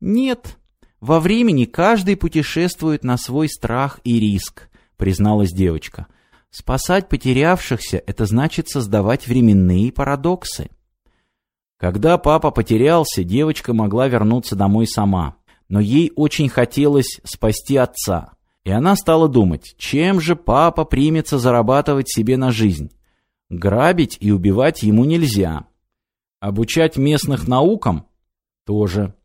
«Нет, 0.00 0.56
во 1.02 1.18
времени 1.18 1.64
каждый 1.64 2.16
путешествует 2.16 3.02
на 3.02 3.18
свой 3.18 3.48
страх 3.48 3.98
и 4.04 4.20
риск»,— 4.20 4.70
призналась 4.96 5.50
девочка. 5.50 6.06
«Спасать 6.50 7.08
потерявшихся— 7.08 8.00
это 8.06 8.24
значит 8.24 8.68
создавать 8.68 9.26
временные 9.26 9.90
парадоксы». 9.90 10.70
Когда 11.76 12.18
папа 12.18 12.52
потерялся, 12.52 13.24
девочка 13.24 13.74
могла 13.74 14.06
вернуться 14.06 14.54
домой 14.54 14.86
сама, 14.86 15.34
но 15.68 15.80
ей 15.80 16.12
очень 16.14 16.48
хотелось 16.48 17.20
спасти 17.24 17.76
отца. 17.76 18.34
И 18.62 18.70
она 18.70 18.94
стала 18.94 19.28
думать, 19.28 19.74
чем 19.78 20.20
же 20.20 20.36
папа 20.36 20.84
примется 20.84 21.36
зарабатывать 21.40 22.08
себе 22.08 22.36
на 22.36 22.52
жизнь. 22.52 22.92
Грабить 23.50 24.18
и 24.20 24.30
убивать 24.30 24.84
ему 24.84 25.04
нельзя. 25.04 25.64
Обучать 26.38 26.96
местных 26.96 27.48
наукам– 27.48 28.06
тоже. 28.64 29.16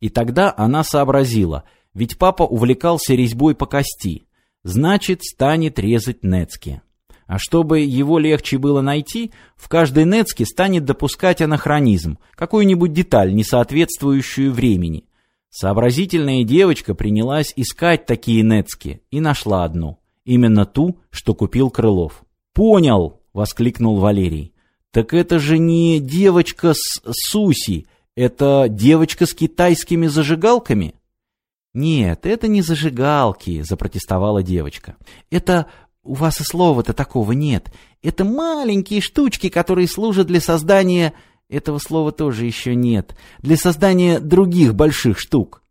И 0.00 0.08
тогда 0.08 0.52
она 0.56 0.84
сообразила, 0.84 1.64
ведь 1.94 2.18
папа 2.18 2.44
увлекался 2.44 3.14
резьбой 3.14 3.54
по 3.54 3.66
кости, 3.66 4.26
значит, 4.62 5.24
станет 5.24 5.78
резать 5.78 6.22
Нецки. 6.22 6.82
А 7.26 7.38
чтобы 7.38 7.80
его 7.80 8.18
легче 8.18 8.56
было 8.56 8.80
найти, 8.80 9.32
в 9.56 9.68
каждой 9.68 10.06
Нецке 10.06 10.46
станет 10.46 10.84
допускать 10.84 11.42
анахронизм, 11.42 12.18
какую-нибудь 12.34 12.92
деталь, 12.92 13.34
не 13.34 13.44
соответствующую 13.44 14.52
времени. 14.52 15.04
Сообразительная 15.50 16.44
девочка 16.44 16.94
принялась 16.94 17.52
искать 17.56 18.06
такие 18.06 18.42
Нецки 18.42 19.02
и 19.10 19.20
нашла 19.20 19.64
одну, 19.64 19.98
именно 20.24 20.64
ту, 20.64 21.00
что 21.10 21.34
купил 21.34 21.70
Крылов. 21.70 22.24
«Понял!»— 22.54 23.20
воскликнул 23.34 23.98
Валерий. 23.98 24.54
«Так 24.90 25.12
это 25.12 25.38
же 25.38 25.58
не 25.58 26.00
девочка 26.00 26.72
с 26.74 27.00
Суси, 27.04 27.86
это 28.18 28.66
девочка 28.68 29.26
с 29.26 29.32
китайскими 29.32 30.08
зажигалками? 30.08 30.96
Нет, 31.72 32.26
это 32.26 32.48
не 32.48 32.62
зажигалки, 32.62 33.62
запротестовала 33.62 34.42
девочка. 34.42 34.96
Это 35.30 35.66
у 36.02 36.14
вас 36.14 36.40
и 36.40 36.44
слова-то 36.44 36.94
такого 36.94 37.30
нет. 37.30 37.72
Это 38.02 38.24
маленькие 38.24 39.00
штучки, 39.00 39.48
которые 39.48 39.86
служат 39.86 40.26
для 40.26 40.40
создания... 40.40 41.14
Этого 41.48 41.78
слова 41.78 42.10
тоже 42.10 42.44
еще 42.44 42.74
нет. 42.74 43.16
Для 43.38 43.56
создания 43.56 44.18
других 44.18 44.74
больших 44.74 45.18
штук. 45.18 45.62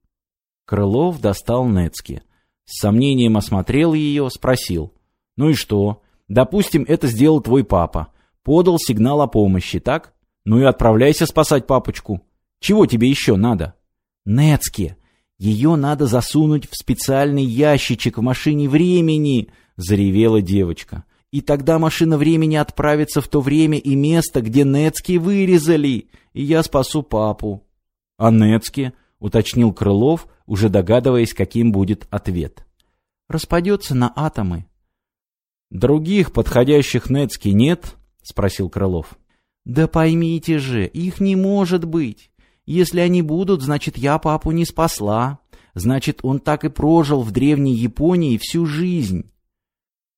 Крылов 0.65 1.19
достал 1.19 1.67
Нецки. 1.67 2.23
С 2.63 2.79
сомнением 2.79 3.35
осмотрел 3.35 3.93
ее, 3.93 4.29
спросил. 4.31 4.93
«Ну 5.35 5.49
и 5.49 5.53
что? 5.53 6.01
Допустим, 6.29 6.85
это 6.87 7.07
сделал 7.07 7.41
твой 7.41 7.65
папа. 7.65 8.07
Подал 8.41 8.79
сигнал 8.79 9.21
о 9.21 9.27
помощи, 9.27 9.79
так? 9.79 10.13
Ну 10.45 10.59
и 10.59 10.63
отправляйся 10.63 11.25
спасать 11.25 11.67
папочку. 11.67 12.21
Чего 12.59 12.85
тебе 12.85 13.09
еще 13.09 13.35
надо? 13.35 13.75
Нецки. 14.25 14.97
Ее 15.37 15.75
надо 15.75 16.07
засунуть 16.07 16.69
в 16.69 16.75
специальный 16.75 17.43
ящичек 17.43 18.17
в 18.17 18.21
машине 18.21 18.67
времени, 18.67 19.49
заревела 19.75 20.41
девочка. 20.41 21.03
И 21.31 21.41
тогда 21.41 21.77
машина 21.77 22.17
времени 22.17 22.55
отправится 22.55 23.21
в 23.21 23.27
то 23.27 23.41
время 23.41 23.77
и 23.77 23.95
место, 23.95 24.41
где 24.41 24.63
Нецки 24.63 25.17
вырезали, 25.17 26.07
и 26.33 26.43
я 26.43 26.63
спасу 26.63 27.03
папу. 27.03 27.63
А 28.17 28.31
Нецки, 28.31 28.93
уточнил 29.19 29.73
Крылов, 29.73 30.27
уже 30.45 30.69
догадываясь, 30.69 31.33
каким 31.33 31.71
будет 31.71 32.07
ответ. 32.09 32.65
Распадется 33.27 33.93
на 33.93 34.11
атомы. 34.15 34.65
Других 35.69 36.31
подходящих 36.31 37.09
Нецки 37.09 37.49
нет? 37.49 37.95
спросил 38.23 38.69
Крылов. 38.69 39.17
Да 39.65 39.87
поймите 39.87 40.59
же, 40.59 40.87
их 40.87 41.19
не 41.19 41.35
может 41.35 41.83
быть. 41.83 42.31
Если 42.67 42.99
они 42.99 43.21
будут, 43.21 43.61
значит, 43.61 43.97
я 43.97 44.19
папу 44.19 44.51
не 44.51 44.65
спасла. 44.65 45.39
Значит, 45.73 46.19
он 46.21 46.39
так 46.39 46.65
и 46.65 46.69
прожил 46.69 47.21
в 47.21 47.31
древней 47.31 47.73
Японии 47.73 48.37
всю 48.37 48.65
жизнь. 48.65 49.31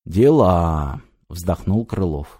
Дела, 0.04 1.02
вздохнул 1.30 1.86
Крылов. 1.86 2.40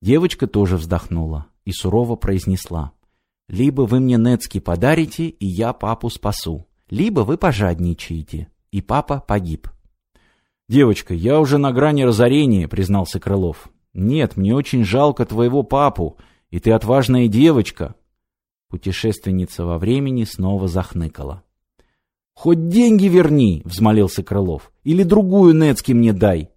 Девочка 0.00 0.48
тоже 0.48 0.76
вздохнула 0.76 1.46
и 1.64 1.70
сурово 1.70 2.16
произнесла. 2.16 2.92
Либо 3.48 3.82
вы 3.82 4.00
мне 4.00 4.16
Нецки 4.16 4.58
подарите, 4.58 5.28
и 5.28 5.46
я 5.46 5.72
папу 5.72 6.10
спасу, 6.10 6.66
либо 6.90 7.20
вы 7.20 7.38
пожадничаете, 7.38 8.48
и 8.72 8.80
папа 8.80 9.20
погиб. 9.20 9.68
«Девочка, 10.68 11.14
я 11.14 11.38
уже 11.38 11.58
на 11.58 11.70
грани 11.72 12.02
разорения»,— 12.02 12.66
признался 12.68 13.20
Крылов. 13.20 13.68
«Нет, 13.92 14.36
мне 14.36 14.54
очень 14.54 14.84
жалко 14.84 15.26
твоего 15.26 15.62
папу, 15.62 16.16
и 16.50 16.58
ты 16.58 16.72
отважная 16.72 17.28
девочка». 17.28 17.94
Путешественница 18.72 19.66
во 19.66 19.76
времени 19.76 20.24
снова 20.24 20.66
захныкала. 20.66 21.44
«Хоть 22.32 22.68
деньги 22.68 23.04
верни»,— 23.04 23.60
взмолился 23.66 24.22
Крылов,— 24.22 24.72
«или 24.82 25.02
другую 25.02 25.54
Нецки 25.54 25.92
мне 25.92 26.14
дай». 26.14 26.48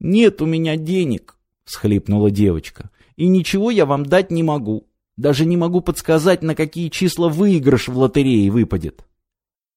«Нет 0.00 0.40
у 0.40 0.46
меня 0.46 0.78
денег»,— 0.78 1.36
всхлипнула 1.66 2.30
девочка,— 2.30 2.88
«и 3.16 3.26
ничего 3.26 3.70
я 3.70 3.84
вам 3.84 4.06
дать 4.06 4.30
не 4.30 4.42
могу. 4.42 4.88
Даже 5.18 5.44
не 5.44 5.58
могу 5.58 5.82
подсказать, 5.82 6.40
на 6.40 6.54
какие 6.54 6.88
числа 6.88 7.28
выигрыш 7.28 7.88
в 7.88 7.98
лотерее 7.98 8.50
выпадет». 8.50 9.04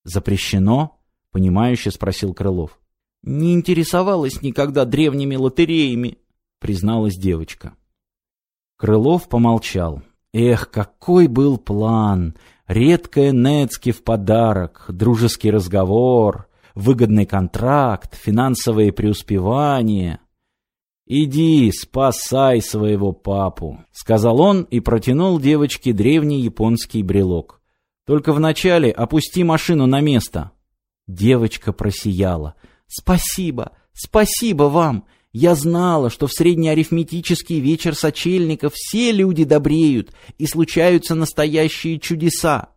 «Запрещено?»— 0.06 0.98
понимающе 1.34 1.92
спросил 1.92 2.34
Крылов. 2.34 2.80
«Не 3.24 3.54
интересовалась 3.54 4.42
никогда 4.42 4.86
древними 4.86 5.36
лотереями»,— 5.36 6.20
призналась 6.60 7.18
девочка. 7.18 7.74
Крылов 8.78 9.28
помолчал. 9.28 10.02
Эх, 10.40 10.70
какой 10.70 11.28
был 11.28 11.58
план! 11.58 12.36
Редкая 12.68 13.32
Нецки 13.32 13.92
в 13.92 14.04
подарок, 14.04 14.86
дружеский 14.88 15.50
разговор, 15.50 16.48
выгодный 16.76 17.26
контракт, 17.26 18.14
финансовые 18.14 18.92
преуспевания. 18.92 20.20
«Иди, 21.08 21.72
спасай 21.72 22.62
своего 22.62 23.14
папу»,— 23.14 23.84
сказал 23.92 24.40
он 24.40 24.62
и 24.62 24.80
протянул 24.80 25.40
девочке 25.40 25.92
древний 25.92 26.42
японский 26.42 27.02
брелок. 27.02 27.60
«Только 28.06 28.32
вначале 28.32 28.92
опусти 28.92 29.44
машину 29.44 29.88
на 29.88 30.02
место». 30.02 30.52
Девочка 31.08 31.74
просияла. 31.74 32.54
«Спасибо, 32.86 33.72
спасибо 33.92 34.66
вам! 34.66 35.06
Я 35.34 35.56
знала, 35.56 36.10
что 36.10 36.28
в 36.28 36.34
среднеарифметический 36.34 37.60
вечер 37.60 37.96
сочельников 37.96 38.74
все 38.74 39.12
люди 39.12 39.44
добреют 39.44 40.14
и 40.38 40.48
случаются 40.48 41.16
настоящие 41.16 42.00
чудеса. 42.00 42.70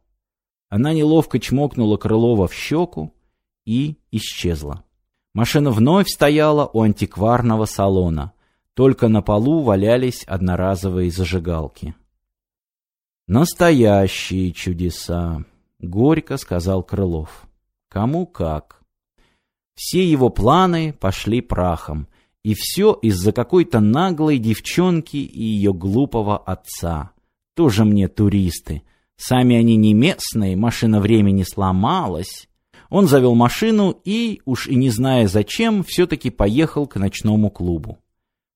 Она 0.69 0.93
неловко 0.93 1.39
чмокнула 1.39 1.97
Крылова 1.97 2.49
в 2.49 2.55
щеку 2.55 3.15
и 3.65 3.97
исчезла. 4.11 4.85
Машина 5.33 5.71
вновь 5.71 6.09
стояла 6.09 6.69
у 6.73 6.83
антикварного 6.83 7.67
салона. 7.67 8.33
Только 8.75 9.09
на 9.09 9.21
полу 9.21 9.63
валялись 9.63 10.25
одноразовые 10.25 11.11
зажигалки. 11.11 11.95
«Настоящие 13.27 14.53
чудеса!»— 14.53 15.45
горько 15.79 16.37
сказал 16.37 16.83
Крылов. 16.83 17.47
«Кому 17.89 18.27
как?» 18.27 18.83
Все 19.75 20.05
его 20.05 20.31
планы 20.31 20.93
пошли 20.93 21.41
прахом— 21.41 22.09
и 22.43 22.55
все 22.55 22.93
из-за 22.93 23.33
какой-то 23.33 23.81
наглой 23.81 24.39
девчонки 24.39 25.17
и 25.17 25.43
ее 25.43 25.73
глупого 25.73 26.39
отца. 26.39 27.13
Тоже 27.55 27.85
мне 27.85 28.09
туристы. 28.09 28.83
Сами 29.17 29.57
они 29.57 29.77
не 29.77 29.93
местные, 29.93 30.57
машина 30.57 31.01
времени 31.01 31.43
сломалась. 31.43 32.49
Он 32.89 33.07
завел 33.07 33.35
машину 33.35 34.01
и, 34.05 34.41
уж 34.47 34.67
и 34.67 34.75
не 34.75 34.91
зная 34.91 35.29
зачем, 35.29 35.85
все-таки 35.85 36.31
поехал 36.31 36.87
к 36.87 36.97
ночному 36.97 37.51
клубу. 37.51 37.99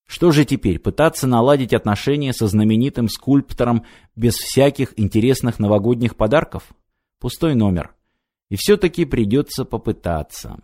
Что 0.07 0.33
же 0.33 0.45
теперь, 0.45 0.79
пытаться 0.79 1.27
наладить 1.27 1.73
отношения 1.73 2.33
со 2.33 2.47
знаменитым 2.47 3.09
скульптором 3.09 3.85
без 4.17 4.35
всяких 4.35 4.99
интересных 4.99 5.59
новогодних 5.59 6.17
подарков? 6.17 6.65
Пустой 7.21 7.55
номер. 7.55 7.95
И 8.51 8.57
все-таки 8.57 9.05
придется 9.05 9.65
попытаться. 9.65 10.59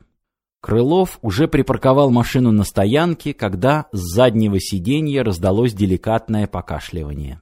Крылов 0.60 1.18
уже 1.22 1.48
припарковал 1.48 2.10
машину 2.10 2.52
на 2.52 2.64
стоянке, 2.64 3.32
когда 3.32 3.86
с 3.92 4.14
заднего 4.14 4.60
сиденья 4.60 5.24
раздалось 5.24 5.72
деликатное 5.72 6.46
покашливание. 6.46 7.40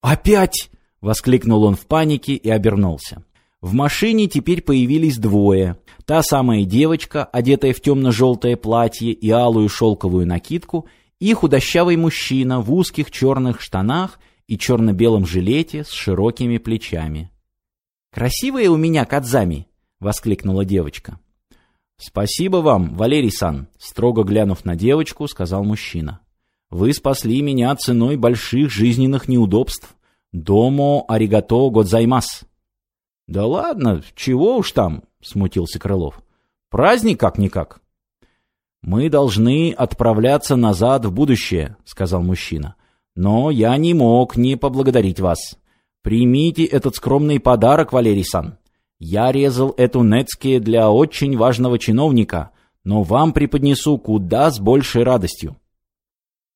«Опять!»— 0.00 0.70
воскликнул 1.00 1.64
он 1.64 1.74
в 1.74 1.86
панике 1.86 2.34
и 2.34 2.48
обернулся. 2.48 3.24
В 3.60 3.74
машине 3.74 4.26
теперь 4.26 4.62
появились 4.62 5.18
двое. 5.18 5.78
Та 6.04 6.22
самая 6.22 6.64
девочка, 6.64 7.24
одетая 7.24 7.72
в 7.72 7.80
темно-желтое 7.80 8.56
платье 8.56 9.12
и 9.12 9.30
алую 9.30 9.68
шелковую 9.68 10.26
накидку, 10.26 10.86
и 11.20 11.32
худощавый 11.34 11.96
мужчина 11.96 12.60
в 12.60 12.72
узких 12.72 13.12
черных 13.12 13.60
штанах 13.60 14.18
и 14.48 14.58
черно-белом 14.58 15.26
жилете 15.26 15.84
с 15.84 15.90
широкими 15.90 16.58
плечами. 16.58 17.30
«Красивая 18.12 18.68
у 18.68 18.76
меня 18.76 19.04
Кадзами!»— 19.04 19.68
воскликнула 20.00 20.64
девочка. 20.64 21.18
«Спасибо 22.04 22.56
вам, 22.56 22.96
Валерий 22.96 23.30
Сан»,— 23.30 23.68
строго 23.78 24.24
глянув 24.24 24.64
на 24.64 24.74
девочку, 24.74 25.28
сказал 25.28 25.62
мужчина. 25.62 26.18
«Вы 26.68 26.92
спасли 26.94 27.40
меня 27.42 27.72
ценой 27.76 28.16
больших 28.16 28.72
жизненных 28.72 29.28
неудобств. 29.28 29.94
Домо 30.32 31.04
аригато 31.06 31.70
годзаймас». 31.70 32.42
«Да 33.28 33.46
ладно, 33.46 34.02
чего 34.16 34.56
уж 34.56 34.72
там»,— 34.72 35.04
смутился 35.22 35.78
Крылов. 35.78 36.20
«Праздник 36.70 37.20
как-никак». 37.20 37.80
«Мы 38.82 39.08
должны 39.08 39.70
отправляться 39.70 40.56
назад 40.56 41.04
в 41.04 41.12
будущее»,— 41.12 41.76
сказал 41.84 42.20
мужчина. 42.20 42.74
«Но 43.14 43.48
я 43.52 43.76
не 43.76 43.94
мог 43.94 44.36
не 44.36 44.56
поблагодарить 44.56 45.20
вас. 45.20 45.56
Примите 46.02 46.64
этот 46.64 46.96
скромный 46.96 47.38
подарок, 47.38 47.92
Валерий 47.92 48.24
Сан». 48.24 48.58
Я 49.04 49.32
резал 49.32 49.74
эту 49.78 50.04
Нецке 50.04 50.60
для 50.60 50.88
очень 50.88 51.36
важного 51.36 51.76
чиновника, 51.76 52.52
но 52.84 53.02
вам 53.02 53.32
преподнесу 53.32 53.98
куда 53.98 54.48
с 54.48 54.60
большей 54.60 55.02
радостью. 55.02 55.56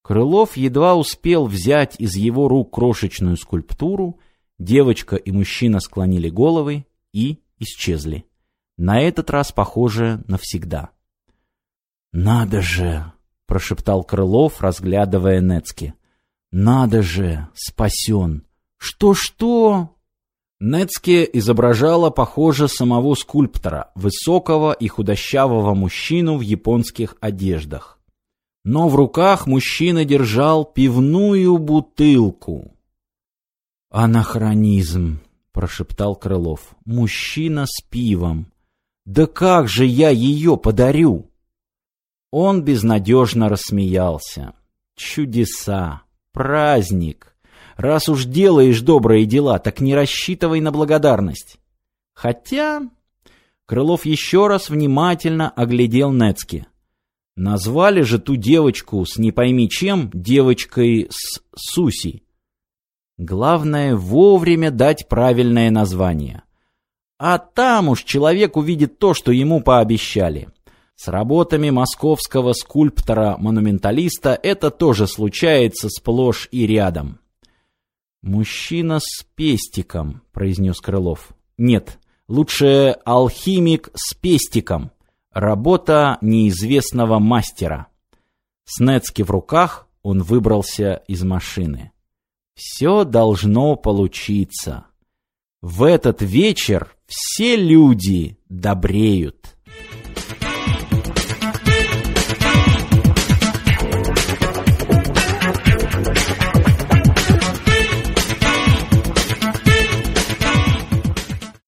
Крылов 0.01 0.57
едва 0.57 0.95
успел 0.95 1.47
взять 1.47 1.97
из 1.99 2.15
его 2.15 2.47
рук 2.47 2.73
крошечную 2.73 3.37
скульптуру, 3.37 4.21
девочка 4.61 5.17
и 5.17 5.33
мужчина 5.33 5.81
склонили 5.81 6.29
головы 6.29 6.87
и 7.13 7.41
исчезли. 7.59 8.27
На 8.77 9.01
этот 9.01 9.29
раз, 9.31 9.51
похоже, 9.51 10.23
навсегда. 10.29 10.91
«Надо 12.13 12.63
же!»— 12.63 13.11
прошептал 13.47 14.05
Крылов, 14.05 14.61
разглядывая 14.61 15.41
Нецки. 15.41 15.95
«Надо 16.53 17.03
же! 17.03 17.49
Спасен! 17.55 18.47
Что-что?» 18.79 19.96
Нецке 20.59 21.29
изображала, 21.35 22.09
похоже, 22.09 22.69
самого 22.69 23.15
скульптора, 23.15 23.91
высокого 23.95 24.73
и 24.73 24.89
худощавого 24.89 25.75
мужчину 25.75 26.39
в 26.39 26.41
японских 26.41 27.17
одеждах. 27.21 27.99
Но 28.65 28.89
в 28.89 28.97
руках 28.97 29.47
мужчина 29.47 30.05
держал 30.05 30.65
пивную 30.65 31.59
бутылку. 31.59 32.73
«Анахронизм»,— 33.91 35.21
прошептал 35.53 36.17
Крылов. 36.17 36.75
«Мужчина 36.87 37.67
с 37.67 37.83
пивом. 37.83 38.51
Да 39.05 39.27
как 39.27 39.69
же 39.69 39.85
я 39.85 40.09
ее 40.09 40.57
подарю?» 40.57 41.31
Он 42.33 42.63
безнадежно 42.63 43.49
рассмеялся. 43.49 44.55
«Чудеса! 44.97 46.03
Праздник!» 46.33 47.36
Раз 47.77 48.09
уж 48.09 48.25
делаешь 48.25 48.81
добрые 48.81 49.27
дела, 49.27 49.59
так 49.59 49.81
не 49.81 49.95
рассчитывай 49.95 50.61
на 50.61 50.73
благодарность. 50.73 51.59
Хотя... 52.15 52.83
Крылов 53.67 54.07
еще 54.07 54.47
раз 54.47 54.71
внимательно 54.71 55.51
оглядел 55.51 56.13
Нецки. 56.13 56.67
Назвали 57.35 58.03
же 58.03 58.21
ту 58.21 58.37
девочку 58.37 59.05
с 59.05 59.19
не 59.19 59.33
пойми 59.33 59.69
чем 59.69 60.09
девочкой 60.15 61.09
с 61.11 61.43
Суси. 61.55 62.23
Главное 63.19 63.97
вовремя 63.97 64.71
дать 64.71 65.09
правильное 65.09 65.73
название. 65.73 66.45
А 67.19 67.39
там 67.39 67.89
уж 67.89 68.05
человек 68.05 68.57
увидит 68.57 68.99
то, 68.99 69.15
что 69.15 69.33
ему 69.33 69.61
пообещали. 69.61 70.49
С 70.95 71.09
работами 71.09 71.71
московского 71.71 72.53
скульптора-монументалиста 72.53 74.39
это 74.41 74.71
тоже 74.71 75.09
случается 75.09 75.89
сплошь 75.89 76.49
и 76.53 76.67
рядом. 76.67 77.19
«Мужчина 78.27 78.99
с 78.99 79.25
пестиком»,— 79.37 80.21
произнес 80.33 80.81
Крылов. 80.81 81.29
«Нет, 81.59 82.01
лучше 82.27 82.97
алхимик 83.05 83.91
с 83.95 84.15
пестиком. 84.15 84.91
Работа 85.31 86.19
неизвестного 86.23 87.21
мастера». 87.21 87.87
С 88.65 88.81
Нецки 88.81 89.23
в 89.23 89.31
руках 89.31 89.87
он 90.03 90.23
выбрался 90.25 91.05
из 91.07 91.23
машины. 91.23 91.93
«Все 92.57 93.05
должно 93.05 93.77
получиться. 93.77 94.87
В 95.63 95.85
этот 95.85 96.21
вечер 96.21 96.97
все 97.07 97.55
люди 97.55 98.41
добреют. 98.49 99.56